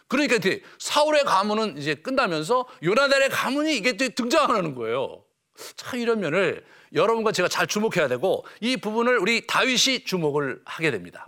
그러니까 0.08 0.38
사울의 0.78 1.24
가문은 1.24 1.78
이제 1.78 1.94
끝나면서 1.94 2.66
요나단의 2.82 3.30
가문이 3.30 3.76
이게 3.76 3.96
등장하는 3.96 4.74
거예요. 4.74 5.22
참 5.76 6.00
이런 6.00 6.18
면을 6.18 6.64
여러분과 6.92 7.30
제가 7.30 7.48
잘 7.48 7.68
주목해야 7.68 8.08
되고 8.08 8.44
이 8.60 8.76
부분을 8.76 9.18
우리 9.18 9.46
다윗이 9.46 10.04
주목을 10.04 10.62
하게 10.64 10.90
됩니다. 10.90 11.24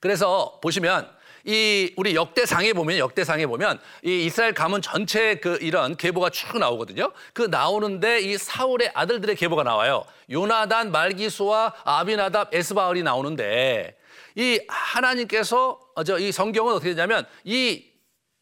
그래서 0.00 0.58
보시면 0.62 1.19
이 1.44 1.92
우리 1.96 2.14
역대상에 2.14 2.72
보면 2.72 2.98
역대상에 2.98 3.46
보면 3.46 3.80
이 4.04 4.26
이스라엘 4.26 4.54
가문 4.54 4.82
전체 4.82 5.36
그 5.36 5.58
이런 5.60 5.96
계보가 5.96 6.30
쭉 6.30 6.58
나오거든요. 6.58 7.12
그 7.32 7.42
나오는데 7.42 8.20
이 8.20 8.36
사울의 8.38 8.92
아들들의 8.94 9.36
계보가 9.36 9.62
나와요. 9.62 10.04
요나단, 10.30 10.92
말기수와 10.92 11.74
아비나답, 11.84 12.54
에스바을이 12.54 13.02
나오는데 13.02 13.96
이 14.36 14.60
하나님께서 14.68 15.80
어, 15.94 16.04
저이 16.04 16.32
성경은 16.32 16.74
어떻게 16.74 16.90
되냐면 16.94 17.26
이 17.44 17.90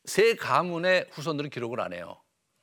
세 0.09 0.35
가문의 0.35 1.07
후손들은 1.11 1.51
기록을 1.51 1.81
안 1.81 1.93
해요. 1.93 2.17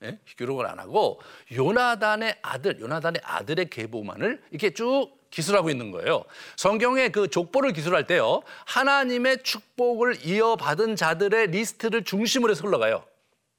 예? 0.04 0.20
기록을 0.38 0.66
안 0.66 0.80
하고 0.80 1.22
요나단의 1.54 2.40
아들, 2.42 2.80
요나단의 2.80 3.22
아들의 3.24 3.70
계보만을 3.70 4.42
이렇게 4.50 4.74
쭉 4.74 5.12
기술하고 5.36 5.70
있는 5.70 5.92
거예요. 5.92 6.24
성경의 6.56 7.12
그 7.12 7.30
족보를 7.30 7.74
기술할 7.74 8.08
때요. 8.08 8.42
하나님의 8.66 9.44
축복을 9.44 10.26
이어받은 10.26 10.96
자들의 10.96 11.48
리스트를 11.48 12.06
중심으로 12.06 12.52
해서 12.52 12.66
흘러가요. 12.66 13.04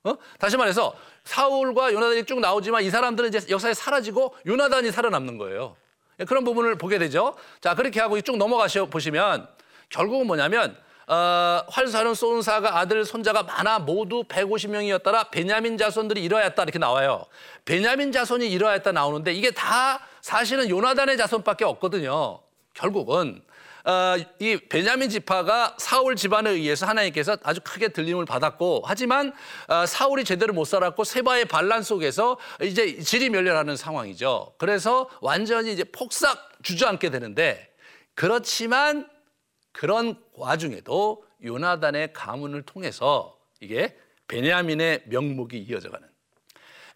어? 0.04 0.14
다시 0.38 0.56
말해서 0.56 0.94
사울과 1.24 1.92
요나단이 1.92 2.24
쭉 2.24 2.40
나오지만 2.40 2.82
이 2.82 2.90
사람들은 2.90 3.28
이제 3.28 3.46
역사에 3.50 3.74
사라지고 3.74 4.34
요나단이 4.46 4.90
살아남는 4.90 5.36
거예요. 5.36 5.76
예, 6.18 6.24
그런 6.24 6.44
부분을 6.44 6.78
보게 6.78 6.98
되죠. 6.98 7.36
자, 7.60 7.74
그렇게 7.74 8.00
하고 8.00 8.18
쭉 8.22 8.38
넘어가셔 8.38 8.86
보시면 8.86 9.46
결국은 9.90 10.26
뭐냐면 10.26 10.76
어, 11.08 11.62
활사는 11.68 12.14
쏜사가 12.14 12.78
아들 12.78 13.04
손자가 13.04 13.42
많아 13.42 13.80
모두 13.80 14.24
150명이었더라 14.24 15.30
베냐민 15.30 15.76
자손들이 15.76 16.24
이러하였다 16.24 16.62
이렇게 16.62 16.78
나와요. 16.78 17.26
베냐민 17.64 18.12
자손이 18.12 18.50
이러하였다 18.50 18.92
나오는데 18.92 19.32
이게 19.34 19.50
다 19.50 20.00
사실은 20.26 20.68
요나단의 20.68 21.16
자손밖에 21.18 21.64
없거든요. 21.64 22.40
결국은 22.74 23.40
어, 23.84 24.16
이 24.40 24.56
베냐민 24.56 25.08
지파가 25.08 25.76
사울 25.78 26.16
집안에 26.16 26.50
의해서 26.50 26.84
하나님께서 26.84 27.36
아주 27.44 27.60
크게 27.62 27.90
들림을 27.90 28.24
받았고 28.24 28.82
하지만 28.84 29.32
어, 29.68 29.86
사울이 29.86 30.24
제대로 30.24 30.52
못 30.52 30.64
살았고 30.64 31.04
세바의 31.04 31.44
반란 31.44 31.84
속에서 31.84 32.38
이제 32.60 32.98
지리멸렬하는 32.98 33.76
상황이죠. 33.76 34.54
그래서 34.58 35.08
완전히 35.20 35.72
이제 35.72 35.84
폭삭 35.84 36.64
주저앉게 36.64 37.10
되는데 37.10 37.72
그렇지만 38.16 39.08
그런 39.70 40.20
와중에도 40.32 41.24
요나단의 41.44 42.12
가문을 42.14 42.62
통해서 42.62 43.38
이게 43.60 43.96
베냐민의 44.26 45.04
명목이 45.06 45.56
이어져가는 45.56 46.15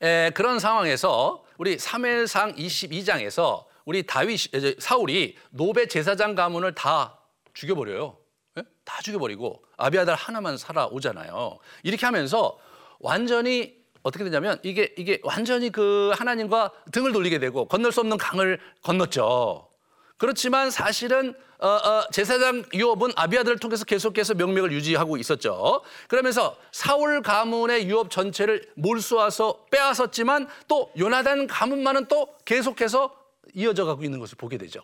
에, 0.03 0.31
그런 0.31 0.59
상황에서 0.59 1.45
우리 1.59 1.77
3회상 1.77 2.57
22장에서 2.57 3.65
우리 3.85 4.07
다윗 4.07 4.41
사울이 4.81 5.37
노베 5.51 5.87
제사장 5.87 6.35
가문을 6.35 6.75
다 6.75 7.19
죽여버려요. 7.55 8.17
예? 8.59 8.63
다 8.85 9.03
죽여버리고 9.03 9.63
아비아달 9.77 10.15
하나만 10.15 10.57
살아오잖아요. 10.57 11.59
이렇게 11.83 12.07
하면서 12.07 12.59
완전히 12.99 13.79
어떻게 14.03 14.25
되냐면 14.25 14.59
이게 14.63 14.95
이게 14.97 15.21
완전히 15.23 15.71
그 15.71 16.13
하나님과 16.15 16.73
등을 16.93 17.13
돌리게 17.13 17.39
되고 17.39 17.67
건널 17.67 17.93
수 17.93 18.01
없는 18.01 18.17
강을 18.17 18.59
건넜죠. 18.83 19.69
그렇지만 20.17 20.71
사실은 20.71 21.35
어, 21.61 21.69
어, 21.69 22.07
제사장 22.11 22.65
유업은 22.73 23.13
아비아들을 23.17 23.59
통해서 23.59 23.85
계속해서 23.85 24.35
명맥을 24.35 24.73
유지하고 24.73 25.19
있었죠. 25.19 25.83
그러면서 26.09 26.57
사울 26.73 27.23
가문의 27.23 27.89
유업 27.89 28.11
전체를 28.11 28.67
몰수와서 28.77 29.67
빼앗았지만 29.71 30.49
또 30.69 30.91
요나단 30.99 31.47
가문만은 31.47 32.07
또 32.07 32.35
계속해서 32.45 33.15
이어져 33.55 33.85
가고 33.85 34.05
있는 34.05 34.19
것을 34.19 34.37
보게 34.39 34.57
되죠. 34.57 34.81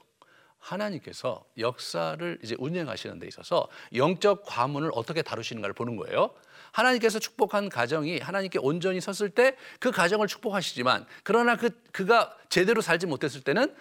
하나님께서 0.59 1.45
역사를 1.59 2.39
이제 2.43 2.57
운영하시는 2.59 3.19
데 3.21 3.29
있어서 3.29 3.69
영적 3.95 4.45
과문을 4.45 4.91
어떻게 4.95 5.23
다루시는가를 5.23 5.75
보는 5.75 5.97
거예요. 5.97 6.31
하나님께서 6.73 7.19
축복한 7.19 7.69
가정이 7.69 8.19
하나님께 8.19 8.59
온전히 8.61 9.01
섰을 9.01 9.31
때 9.31 9.57
그 9.81 9.91
가정을 9.91 10.27
축복하시지만 10.27 11.07
그러나 11.23 11.57
그 11.57 11.71
그가 11.93 12.35
제대로 12.49 12.81
살지 12.83 13.07
못했을 13.07 13.41
때는 13.41 13.75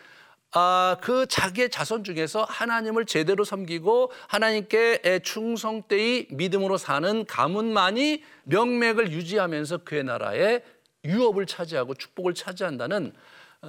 아, 0.51 0.97
그 1.01 1.25
자기의 1.27 1.69
자손 1.69 2.03
중에서 2.03 2.45
하나님을 2.45 3.05
제대로 3.05 3.43
섬기고 3.43 4.11
하나님께 4.27 5.19
충성되이 5.23 6.27
믿음으로 6.31 6.77
사는 6.77 7.25
가문만이 7.25 8.23
명맥을 8.45 9.11
유지하면서 9.11 9.79
그의 9.79 10.05
나라에 10.05 10.61
유업을 11.03 11.45
차지하고 11.45 11.93
축복을 11.93 12.33
차지한다는 12.33 13.13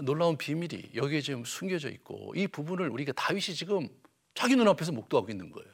놀라운 0.03 0.37
비밀이 0.37 0.91
여기에 0.95 1.21
지금 1.21 1.45
숨겨져 1.45 1.91
있고 1.91 2.33
이 2.37 2.47
부분을 2.47 2.89
우리가 2.89 3.13
다윗이 3.13 3.55
지금 3.55 3.89
자기 4.35 4.57
눈앞에서 4.57 4.93
목도하고 4.93 5.31
있는 5.31 5.51
거예요. 5.51 5.69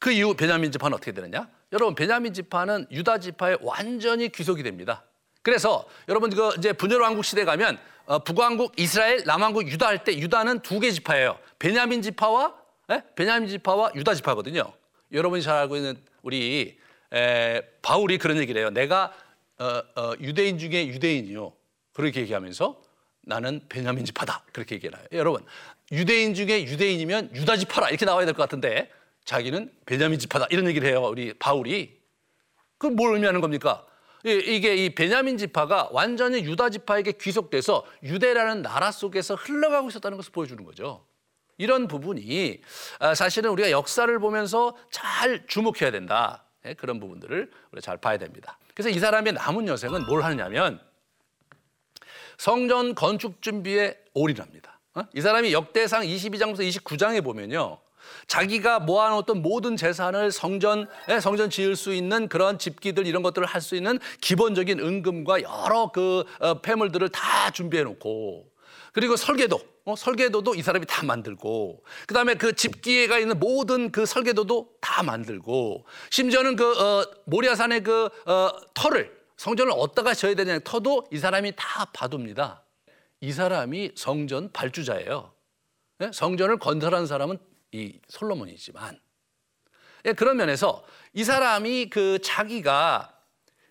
그 0.00 0.12
이후 0.12 0.34
베냐민 0.34 0.72
지파는 0.72 0.94
어떻게 0.96 1.12
되느냐? 1.12 1.48
여러분 1.72 1.94
베냐민 1.94 2.32
지파는 2.32 2.86
유다 2.90 3.18
지파에 3.18 3.58
완전히 3.60 4.28
귀속이 4.30 4.62
됩니다. 4.62 5.04
그래서 5.42 5.86
여러분 6.08 6.30
그 6.30 6.50
이제 6.58 6.72
분열 6.72 7.00
왕국 7.00 7.24
시대 7.24 7.44
가면 7.44 7.78
어, 8.06 8.18
북왕국 8.20 8.72
이스라엘, 8.78 9.22
남왕국 9.24 9.68
유다 9.68 9.86
할 9.86 9.98
때 10.04 10.16
유다는 10.16 10.60
두 10.60 10.80
개 10.80 10.90
지파예요. 10.90 11.38
베냐민 11.58 12.00
지파와 12.02 12.54
에? 12.90 13.02
베냐민 13.14 13.48
지파와 13.48 13.92
유다 13.94 14.14
지파거든요. 14.14 14.72
여러분이 15.12 15.42
잘 15.42 15.56
알고 15.58 15.76
있는 15.76 16.02
우리 16.22 16.78
에, 17.12 17.60
바울이 17.82 18.18
그런 18.18 18.38
얘기를 18.38 18.60
해요. 18.60 18.70
내가 18.70 19.12
어, 19.58 19.82
어, 19.96 20.12
유대인 20.20 20.58
중에 20.58 20.86
유대인이요. 20.86 21.52
그렇게 21.92 22.20
얘기하면서 22.20 22.80
나는 23.22 23.60
베냐민 23.68 24.04
지파다. 24.06 24.44
그렇게 24.52 24.76
얘기해요. 24.76 24.94
여러분 25.12 25.44
유대인 25.92 26.34
중에 26.34 26.62
유대인이면 26.64 27.34
유다 27.34 27.56
지파라 27.58 27.88
이렇게 27.90 28.06
나와야 28.06 28.24
될 28.24 28.34
것 28.34 28.42
같은데 28.42 28.90
자기는 29.24 29.70
베냐민 29.84 30.18
지파다 30.18 30.46
이런 30.50 30.66
얘기를 30.68 30.88
해요. 30.88 31.02
우리 31.04 31.34
바울이. 31.34 31.98
그럼 32.78 32.96
뭘 32.96 33.12
의미하는 33.14 33.40
겁니까? 33.42 33.84
이게 34.24 34.74
이 34.74 34.94
베냐민 34.94 35.38
지파가 35.38 35.90
완전히 35.92 36.44
유다 36.44 36.70
지파에게 36.70 37.12
귀속돼서 37.12 37.84
유대라는 38.02 38.62
나라 38.62 38.90
속에서 38.90 39.34
흘러가고 39.34 39.88
있었다는 39.88 40.16
것을 40.16 40.32
보여주는 40.32 40.62
거죠. 40.64 41.06
이런 41.56 41.88
부분이 41.88 42.60
아, 43.00 43.14
사실은 43.14 43.50
우리가 43.50 43.70
역사를 43.70 44.18
보면서 44.18 44.76
잘 44.90 45.46
주목해야 45.46 45.90
된다. 45.90 46.44
네, 46.62 46.74
그런 46.74 47.00
부분들을 47.00 47.50
우리가 47.72 47.80
잘 47.80 47.96
봐야 47.96 48.16
됩니다. 48.16 48.58
그래서 48.74 48.90
이 48.90 48.98
사람의 48.98 49.34
남은 49.34 49.68
여생은 49.68 50.06
뭘 50.06 50.22
하느냐면 50.22 50.80
성전 52.38 52.94
건축 52.94 53.42
준비에 53.42 53.98
올인합니다. 54.14 54.80
어? 54.94 55.02
이 55.14 55.20
사람이 55.20 55.52
역대상 55.52 56.02
22장부터 56.02 56.60
29장에 56.60 57.22
보면요. 57.22 57.78
자기가 58.26 58.80
모아놓던 58.80 59.42
모든 59.42 59.76
재산을 59.76 60.32
성전 60.32 60.86
성전 61.20 61.50
지을 61.50 61.76
수 61.76 61.92
있는 61.94 62.28
그런 62.28 62.58
집기들 62.58 63.06
이런 63.06 63.22
것들을 63.22 63.46
할 63.46 63.58
수 63.60 63.76
있는 63.76 63.98
기본적인 64.20 64.80
은금과 64.80 65.42
여러 65.42 65.90
그 65.92 66.24
어, 66.40 66.60
폐물들을 66.60 67.08
다 67.10 67.50
준비해 67.50 67.82
놓고 67.82 68.46
그리고 68.92 69.16
설계도 69.16 69.60
어, 69.84 69.96
설계도도 69.96 70.54
이 70.54 70.62
사람이 70.62 70.86
다 70.86 71.04
만들고 71.04 71.82
그다음에 72.06 72.34
그 72.34 72.54
집기에가 72.54 73.18
있는 73.18 73.38
모든 73.38 73.90
그 73.90 74.06
설계도도 74.06 74.70
다 74.80 75.02
만들고 75.02 75.84
심지어는 76.10 76.56
그 76.56 76.72
어, 76.78 77.06
모리아산의 77.24 77.82
그 77.82 78.08
어, 78.26 78.50
터를 78.74 79.16
성전을 79.36 79.72
어디다가 79.76 80.14
져야 80.14 80.34
되냐 80.34 80.58
터도 80.60 81.06
이 81.12 81.18
사람이 81.18 81.52
다 81.56 81.86
봐둡니다. 81.92 82.64
이 83.20 83.32
사람이 83.32 83.92
성전 83.94 84.52
발주자예요. 84.52 85.32
네? 85.98 86.10
성전을 86.12 86.58
건설한 86.58 87.06
사람은 87.06 87.38
이 87.72 87.98
솔로몬이지만 88.08 88.98
예, 90.06 90.12
그런 90.12 90.36
면에서 90.36 90.84
이 91.12 91.24
사람이 91.24 91.90
그 91.90 92.18
자기가 92.22 93.14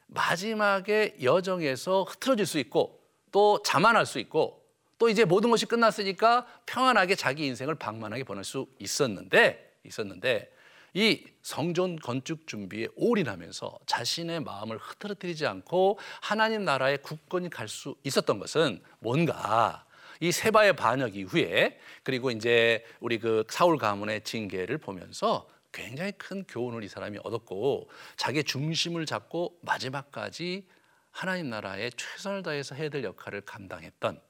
마지막에 0.08 1.16
여정에서 1.22 2.04
흐트러질 2.04 2.46
수 2.46 2.60
있고 2.60 3.02
또 3.32 3.62
자만할 3.64 4.06
수 4.06 4.20
있고 4.20 4.64
또 4.98 5.10
이제 5.10 5.26
모든 5.26 5.52
것이 5.52 5.66
끝났으니까 5.66 6.46
평안하게 6.66 7.16
자기 7.16 7.46
인생을 7.46 7.76
방만하게 7.76 8.24
보낼 8.24 8.44
수 8.44 8.68
있었는데 8.80 9.80
있었는데 9.86 10.54
이 10.94 11.24
성전 11.44 11.98
건축 11.98 12.48
준비에 12.48 12.88
올인하면서 12.96 13.80
자신의 13.86 14.40
마음을 14.42 14.78
흐트러뜨리지 14.78 15.46
않고 15.46 16.00
하나님 16.22 16.66
나라의 16.66 17.02
국권이 17.04 17.50
갈 17.50 17.68
수 17.68 17.96
있었던 18.04 18.40
것은 18.40 18.82
뭔가 19.00 19.86
이 20.20 20.32
세바의 20.32 20.76
반역 20.76 21.16
이후에 21.16 21.80
그리고 22.04 22.32
이제 22.32 22.86
우리 23.00 23.20
그 23.20 23.44
사울 23.50 23.78
가문의 23.78 24.22
징계를 24.24 24.78
보면서 24.78 25.48
굉장히 25.72 26.12
큰 26.14 26.44
교훈을 26.46 26.84
이 26.84 26.88
사람이 26.88 27.20
얻었고 27.24 27.90
자기의 28.16 28.44
중심을 28.44 29.06
잡고 29.06 29.60
마지막까지 29.62 30.68
하나님 31.12 31.50
나라에 31.50 31.90
최선을 31.92 32.44
다해서 32.44 32.76
해야 32.76 32.90
될 32.90 33.04
역할을 33.04 33.42
감당했던 33.42 34.22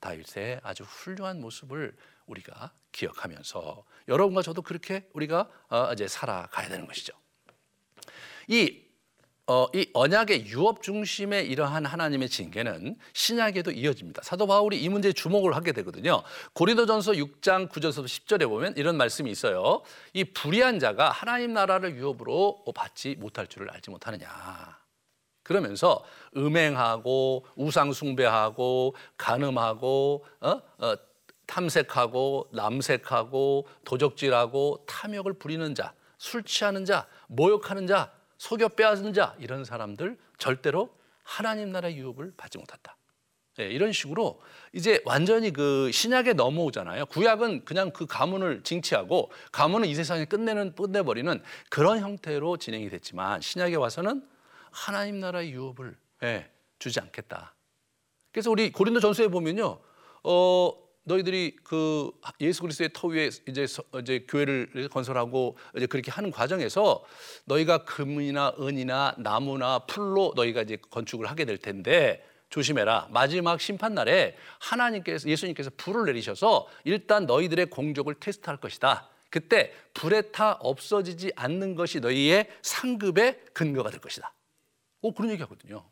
다윗의 0.00 0.60
아주 0.62 0.84
훌륭한 0.84 1.40
모습을 1.40 1.94
우리가 2.26 2.72
기억하면서 2.92 3.84
여러분과 4.08 4.42
저도 4.42 4.62
그렇게 4.62 5.08
우리가 5.12 5.48
어, 5.68 5.92
이제 5.92 6.08
살아가야 6.08 6.68
되는 6.68 6.86
것이죠. 6.86 7.12
이 8.48 8.89
어, 9.50 9.66
이 9.74 9.90
언약의 9.94 10.46
유업 10.46 10.80
중심의 10.80 11.48
이러한 11.48 11.84
하나님의 11.84 12.28
징계는 12.28 12.96
신약에도 13.12 13.72
이어집니다. 13.72 14.22
사도 14.22 14.46
바울이 14.46 14.80
이 14.80 14.88
문제에 14.88 15.12
주목을 15.12 15.56
하게 15.56 15.72
되거든요. 15.72 16.22
고린도전서 16.52 17.14
6장 17.14 17.68
9절에서 17.68 18.04
10절에 18.04 18.48
보면 18.48 18.74
이런 18.76 18.96
말씀이 18.96 19.28
있어요. 19.28 19.82
이 20.12 20.22
불의한 20.22 20.78
자가 20.78 21.10
하나님 21.10 21.52
나라를 21.52 21.96
유업으로 21.96 22.62
받지 22.76 23.16
못할 23.16 23.48
줄을 23.48 23.68
알지 23.72 23.90
못하느냐. 23.90 24.28
그러면서 25.42 26.04
음행하고 26.36 27.44
우상 27.56 27.92
숭배하고 27.92 28.94
간음하고 29.16 30.24
어? 30.42 30.48
어, 30.78 30.94
탐색하고 31.48 32.50
남색하고 32.52 33.66
도적질하고 33.84 34.84
탐욕을 34.86 35.32
부리는 35.40 35.74
자, 35.74 35.92
술 36.18 36.44
취하는 36.44 36.84
자, 36.84 37.08
모욕하는 37.26 37.88
자, 37.88 38.12
속여 38.40 38.68
빼앗은 38.68 39.12
자 39.12 39.36
이런 39.38 39.66
사람들 39.66 40.16
절대로 40.38 40.88
하나님 41.22 41.72
나라의 41.72 41.98
유업을 41.98 42.32
받지 42.38 42.56
못한다. 42.56 42.96
네, 43.58 43.68
이런 43.68 43.92
식으로 43.92 44.40
이제 44.72 45.02
완전히 45.04 45.52
그 45.52 45.90
신약에 45.92 46.32
넘어오잖아요. 46.32 47.04
구약은 47.06 47.66
그냥 47.66 47.90
그 47.90 48.06
가문을 48.06 48.62
징치하고 48.62 49.30
가문은 49.52 49.86
이 49.86 49.94
세상에 49.94 50.24
끝내는 50.24 50.74
끝내버리는 50.74 51.42
그런 51.68 52.00
형태로 52.00 52.56
진행이 52.56 52.88
됐지만 52.88 53.42
신약에 53.42 53.76
와서는 53.76 54.26
하나님 54.70 55.20
나라의 55.20 55.52
유업을 55.52 55.94
예, 56.22 56.50
주지 56.78 56.98
않겠다. 56.98 57.54
그래서 58.32 58.50
우리 58.50 58.72
고린도 58.72 59.00
전서에 59.00 59.28
보면요, 59.28 59.80
어, 60.24 60.72
너희들이 61.04 61.56
그 61.64 62.10
예수 62.40 62.62
그리스도의 62.62 62.90
터 62.92 63.08
위에 63.08 63.30
이제 63.48 63.66
이제 64.00 64.24
교회를 64.28 64.88
건설하고 64.90 65.56
이제 65.76 65.86
그렇게 65.86 66.10
하는 66.10 66.30
과정에서 66.30 67.04
너희가 67.46 67.84
금이나 67.84 68.54
은이나 68.60 69.14
나무나 69.18 69.80
풀로 69.80 70.32
너희가 70.36 70.62
이제 70.62 70.76
건축을 70.90 71.26
하게 71.26 71.44
될 71.44 71.58
텐데 71.58 72.24
조심해라. 72.50 73.08
마지막 73.10 73.60
심판 73.60 73.94
날에 73.94 74.36
하나님께서 74.58 75.28
예수님께서 75.28 75.70
불을 75.76 76.06
내리셔서 76.06 76.66
일단 76.84 77.26
너희들의 77.26 77.66
공적을 77.66 78.14
테스트할 78.14 78.58
것이다. 78.58 79.08
그때 79.30 79.72
불에 79.94 80.22
타 80.32 80.52
없어지지 80.54 81.32
않는 81.36 81.76
것이 81.76 82.00
너희의 82.00 82.48
상급의 82.62 83.40
근거가 83.54 83.90
될 83.90 84.00
것이다. 84.00 84.34
오 85.02 85.14
그런 85.14 85.30
얘기 85.30 85.40
하거든요. 85.42 85.88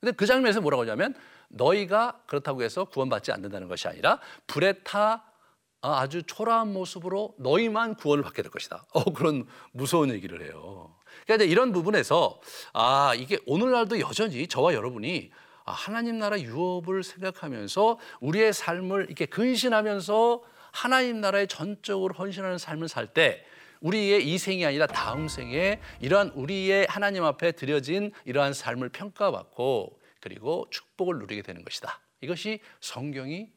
근데 0.00 0.12
그 0.12 0.26
장면에서 0.26 0.60
뭐라고 0.60 0.82
하냐면 0.82 1.14
너희가 1.48 2.22
그렇다고 2.26 2.62
해서 2.62 2.84
구원받지 2.84 3.32
않는다는 3.32 3.68
것이 3.68 3.86
아니라 3.88 4.18
불에 4.46 4.72
타 4.82 5.24
아주 5.82 6.22
초라한 6.22 6.72
모습으로 6.72 7.34
너희만 7.38 7.94
구원을 7.94 8.22
받게 8.22 8.42
될 8.42 8.50
것이다. 8.50 8.84
어, 8.92 9.04
그런 9.12 9.46
무서운 9.72 10.10
얘기를 10.10 10.42
해요. 10.44 10.94
그러니까 11.24 11.44
이런 11.44 11.72
부분에서 11.72 12.40
아 12.72 13.14
이게 13.16 13.38
오늘날도 13.46 14.00
여전히 14.00 14.46
저와 14.46 14.74
여러분이 14.74 15.30
아, 15.64 15.72
하나님 15.72 16.18
나라 16.18 16.38
유업을 16.38 17.02
생각하면서 17.02 17.98
우리의 18.20 18.52
삶을 18.52 19.06
이렇게 19.06 19.26
근신하면서 19.26 20.42
하나님 20.72 21.20
나라에 21.20 21.46
전적으로 21.46 22.14
헌신하는 22.14 22.58
삶을 22.58 22.88
살 22.88 23.08
때 23.08 23.44
우리의 23.80 24.26
이 24.26 24.38
생이 24.38 24.64
아니라 24.64 24.86
다음 24.86 25.28
생에 25.28 25.80
이러한 26.00 26.30
우리의 26.34 26.86
하나님 26.88 27.24
앞에 27.24 27.52
드려진 27.52 28.12
이러한 28.24 28.52
삶을 28.52 28.90
평가받고 28.90 29.98
그리고 30.20 30.66
축복을 30.70 31.18
누리게 31.18 31.42
되는 31.42 31.64
것이다. 31.64 32.00
이것이 32.20 32.60
성경이 32.80 33.50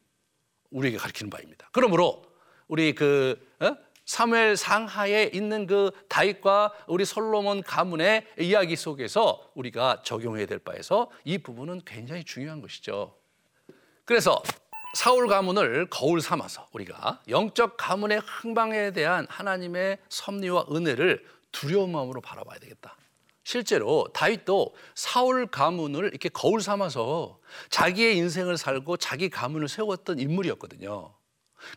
우리에게 0.72 0.98
가르치는 0.98 1.30
바입니다. 1.30 1.70
그러므로 1.72 2.24
우리 2.68 2.96
그 2.96 3.38
어? 3.60 3.76
사무엘 4.06 4.58
상하에 4.58 5.32
있는 5.34 5.66
그 5.66 5.92
다윗과 6.10 6.74
우리 6.88 7.06
솔로몬 7.06 7.62
가문의 7.62 8.26
이야기 8.38 8.76
속에서 8.76 9.50
우리가 9.54 10.02
적용해야 10.04 10.46
될 10.46 10.60
바에서 10.60 11.10
이 11.24 11.38
부분은 11.38 11.82
굉장히 11.86 12.24
중요한 12.24 12.62
것이죠. 12.62 13.16
그래서 14.04 14.42
사울 14.94 15.28
가문을 15.28 15.88
거울 15.90 16.22
삼아서 16.22 16.68
우리가 16.72 17.22
영적 17.28 17.78
가문의 17.78 18.20
흥방에 18.20 18.92
대한 18.92 19.26
하나님의 19.30 19.98
섭리와 20.10 20.68
은혜를 20.72 21.26
두려운 21.52 21.92
마음으로 21.92 22.22
바라봐야 22.22 22.60
되겠다. 22.60 22.96
실제로 23.44 24.08
다윗도 24.14 24.76
사울 24.96 25.48
가문을 25.48 26.10
이렇게 26.10 26.30
거울 26.30 26.62
삼아서 26.62 27.40
자기의 27.70 28.18
인생을 28.18 28.58
살고 28.58 28.98
자기 28.98 29.30
가문을 29.30 29.68
세웠던 29.68 30.20
인물이었거든요. 30.20 31.14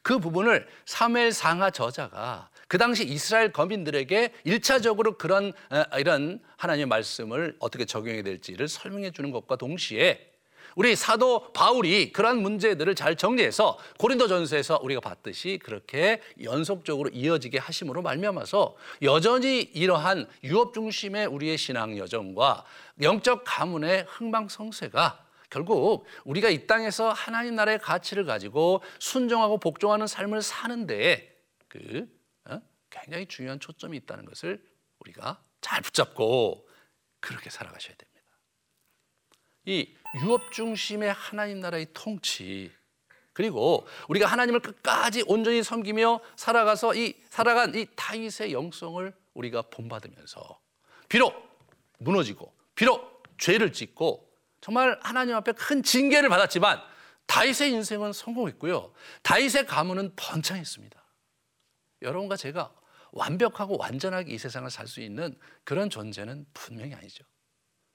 그 0.02 0.18
부분을 0.18 0.68
사멜 0.84 1.32
상하 1.32 1.70
저자가 1.70 2.50
그 2.68 2.76
당시 2.78 3.04
이스라엘 3.04 3.52
거민들에게 3.52 4.32
일차적으로 4.44 5.16
그런 5.16 5.52
이런 5.98 6.40
하나님의 6.56 6.86
말씀을 6.86 7.56
어떻게 7.60 7.84
적용해야 7.84 8.22
될지를 8.22 8.68
설명해 8.68 9.12
주는 9.12 9.30
것과 9.30 9.56
동시에 9.56 10.32
우리 10.76 10.94
사도 10.94 11.52
바울이 11.54 12.12
그러한 12.12 12.42
문제들을 12.42 12.94
잘 12.94 13.16
정리해서 13.16 13.78
고린도전서에서 13.98 14.80
우리가 14.82 15.00
봤듯이 15.00 15.58
그렇게 15.62 16.20
연속적으로 16.42 17.08
이어지게 17.08 17.58
하심으로 17.58 18.02
말미암아서 18.02 18.76
여전히 19.02 19.62
이러한 19.62 20.28
유업 20.44 20.74
중심의 20.74 21.26
우리의 21.26 21.56
신앙 21.56 21.96
여정과 21.96 22.64
영적 23.00 23.44
가문의 23.46 24.04
흥망성쇠가 24.06 25.24
결국 25.48 26.04
우리가 26.24 26.50
이 26.50 26.66
땅에서 26.66 27.10
하나님 27.10 27.54
나라의 27.54 27.78
가치를 27.78 28.26
가지고 28.26 28.82
순종하고 28.98 29.56
복종하는 29.58 30.06
삶을 30.06 30.42
사는데 30.42 31.34
그 31.68 32.06
어? 32.44 32.60
굉장히 32.90 33.24
중요한 33.24 33.60
초점이 33.60 33.96
있다는 33.96 34.26
것을 34.26 34.62
우리가 34.98 35.40
잘 35.62 35.80
붙잡고 35.80 36.68
그렇게 37.20 37.48
살아가셔야 37.48 37.96
됩니다. 37.96 38.15
이 39.66 39.94
유업 40.22 40.52
중심의 40.52 41.12
하나님 41.12 41.60
나라의 41.60 41.88
통치 41.92 42.72
그리고 43.32 43.86
우리가 44.08 44.26
하나님을 44.26 44.60
끝까지 44.60 45.24
온전히 45.26 45.62
섬기며 45.62 46.20
살아가서 46.36 46.94
이 46.94 47.14
살아간 47.28 47.74
이 47.74 47.86
다윗의 47.94 48.52
영성을 48.52 49.12
우리가 49.34 49.62
본받으면서 49.62 50.58
비록 51.08 51.34
무너지고 51.98 52.54
비록 52.74 53.22
죄를 53.36 53.72
짓고 53.72 54.26
정말 54.62 54.98
하나님 55.02 55.36
앞에 55.36 55.52
큰 55.52 55.82
징계를 55.82 56.30
받았지만 56.30 56.80
다윗의 57.26 57.72
인생은 57.72 58.12
성공했고요. 58.12 58.92
다윗의 59.22 59.66
가문은 59.66 60.12
번창했습니다. 60.16 61.04
여러분과 62.02 62.36
제가 62.36 62.72
완벽하고 63.12 63.76
완전하게 63.78 64.32
이 64.32 64.38
세상을 64.38 64.70
살 64.70 64.86
수 64.86 65.00
있는 65.00 65.38
그런 65.64 65.90
존재는 65.90 66.46
분명히 66.54 66.94
아니죠. 66.94 67.24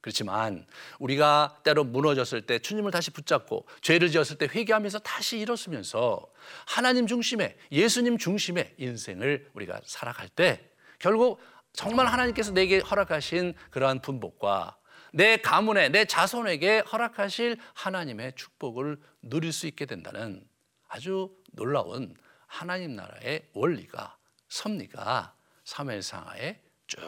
그렇지만 0.01 0.65
우리가 0.99 1.59
때로 1.63 1.83
무너졌을 1.83 2.41
때 2.41 2.59
주님을 2.59 2.91
다시 2.91 3.11
붙잡고 3.11 3.67
죄를 3.81 4.09
지었을 4.09 4.37
때 4.37 4.47
회개하면서 4.47 4.99
다시 4.99 5.39
일어서면서 5.39 6.27
하나님 6.65 7.07
중심의 7.07 7.55
예수님 7.71 8.17
중심의 8.17 8.75
인생을 8.77 9.49
우리가 9.53 9.79
살아갈 9.85 10.27
때 10.27 10.69
결국 10.99 11.39
정말 11.73 12.07
하나님께서 12.07 12.51
내게 12.51 12.79
허락하신 12.79 13.53
그러한 13.69 14.01
분복과 14.01 14.77
내 15.13 15.37
가문에 15.37 15.89
내 15.89 16.05
자손에게 16.05 16.79
허락하실 16.79 17.57
하나님의 17.73 18.33
축복을 18.35 18.99
누릴 19.21 19.51
수 19.51 19.67
있게 19.67 19.85
된다는 19.85 20.47
아주 20.87 21.35
놀라운 21.51 22.15
하나님 22.47 22.95
나라의 22.95 23.47
원리가 23.53 24.17
섭리가 24.47 25.35
사무상하에 25.63 26.61
쭉 26.87 26.99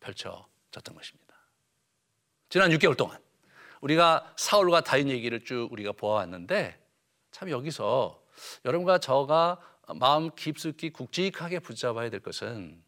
펼쳐졌던 0.00 0.94
것입니다. 0.94 1.27
지난 2.50 2.70
6개월 2.70 2.96
동안. 2.96 3.18
우리가 3.82 4.32
사울과 4.36 4.80
다윗 4.80 5.08
얘기를 5.08 5.44
쭉 5.44 5.68
우리가 5.70 5.92
보아왔는데 5.92 6.80
참 7.30 7.50
여기서 7.50 8.22
여러분과 8.64 8.98
저가 8.98 9.60
마음 9.96 10.30
깊숙이 10.34 10.90
굵직하게 10.90 11.58
붙잡아야 11.58 12.08
될 12.08 12.20
것은 12.20 12.82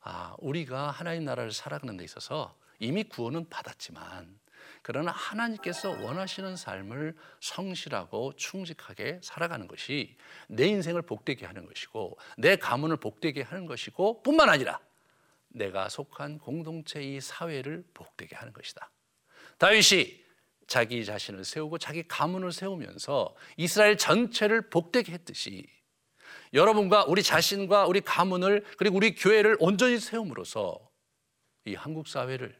아, 0.00 0.34
우리가 0.38 0.90
하나님 0.90 1.24
나라를 1.24 1.52
살아가는 1.52 1.96
데 1.96 2.02
있어서 2.02 2.56
이미 2.80 3.04
구원은 3.04 3.48
받았지만 3.48 4.36
그러나 4.82 5.12
하나님께서 5.12 5.90
원하시는 5.90 6.56
삶을 6.56 7.16
성실하고 7.40 8.32
충직하게 8.34 9.20
살아가는 9.22 9.68
것이 9.68 10.16
내 10.48 10.66
인생을 10.66 11.02
복되게 11.02 11.46
하는 11.46 11.66
것이고 11.66 12.18
내 12.36 12.56
가문을 12.56 12.96
복되게 12.96 13.42
하는 13.42 13.66
것이고 13.66 14.24
뿐만 14.24 14.48
아니라 14.48 14.80
내가 15.54 15.88
속한 15.88 16.38
공동체 16.38 17.02
이 17.02 17.20
사회를 17.20 17.84
복되게 17.94 18.36
하는 18.36 18.52
것이다. 18.52 18.90
다윗이 19.58 20.22
자기 20.66 21.04
자신을 21.04 21.44
세우고 21.44 21.78
자기 21.78 22.02
가문을 22.06 22.52
세우면서 22.52 23.34
이스라엘 23.56 23.96
전체를 23.96 24.70
복되게 24.70 25.12
했듯이 25.12 25.66
여러분과 26.54 27.04
우리 27.04 27.22
자신과 27.22 27.86
우리 27.86 28.00
가문을 28.00 28.64
그리고 28.76 28.96
우리 28.96 29.14
교회를 29.14 29.56
온전히 29.60 29.98
세움으로써 29.98 30.78
이 31.64 31.74
한국 31.74 32.08
사회를 32.08 32.58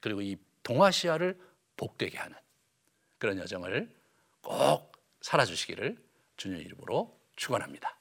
그리고 0.00 0.22
이 0.22 0.36
동아시아를 0.62 1.38
복되게 1.76 2.18
하는 2.18 2.36
그런 3.18 3.38
여정을 3.38 3.94
꼭 4.42 4.92
살아주시기를 5.20 5.96
주님 6.36 6.58
이름으로 6.60 7.18
축원합니다. 7.36 7.99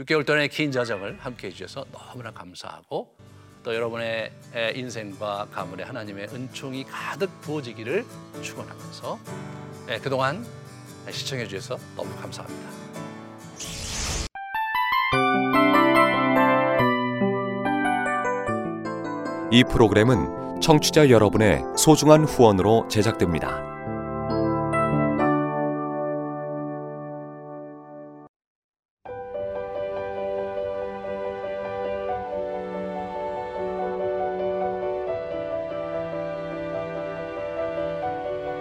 6개월 0.00 0.24
동안의 0.24 0.48
긴 0.48 0.74
여정을 0.74 1.18
함께 1.20 1.48
해주셔서 1.48 1.84
너무나 1.92 2.30
감사하고 2.30 3.14
또 3.62 3.74
여러분의 3.74 4.32
인생과 4.74 5.48
가문에 5.52 5.82
하나님의 5.82 6.28
은총이 6.32 6.84
가득 6.84 7.28
부어지기를 7.42 8.06
축원하면서 8.40 9.18
그동안 10.02 10.46
시청해 11.10 11.46
주셔서 11.48 11.78
너무 11.96 12.14
감사합니다. 12.16 12.70
이 19.52 19.64
프로그램은 19.64 20.60
청취자 20.62 21.10
여러분의 21.10 21.62
소중한 21.76 22.24
후원으로 22.24 22.86
제작됩니다. 22.88 23.69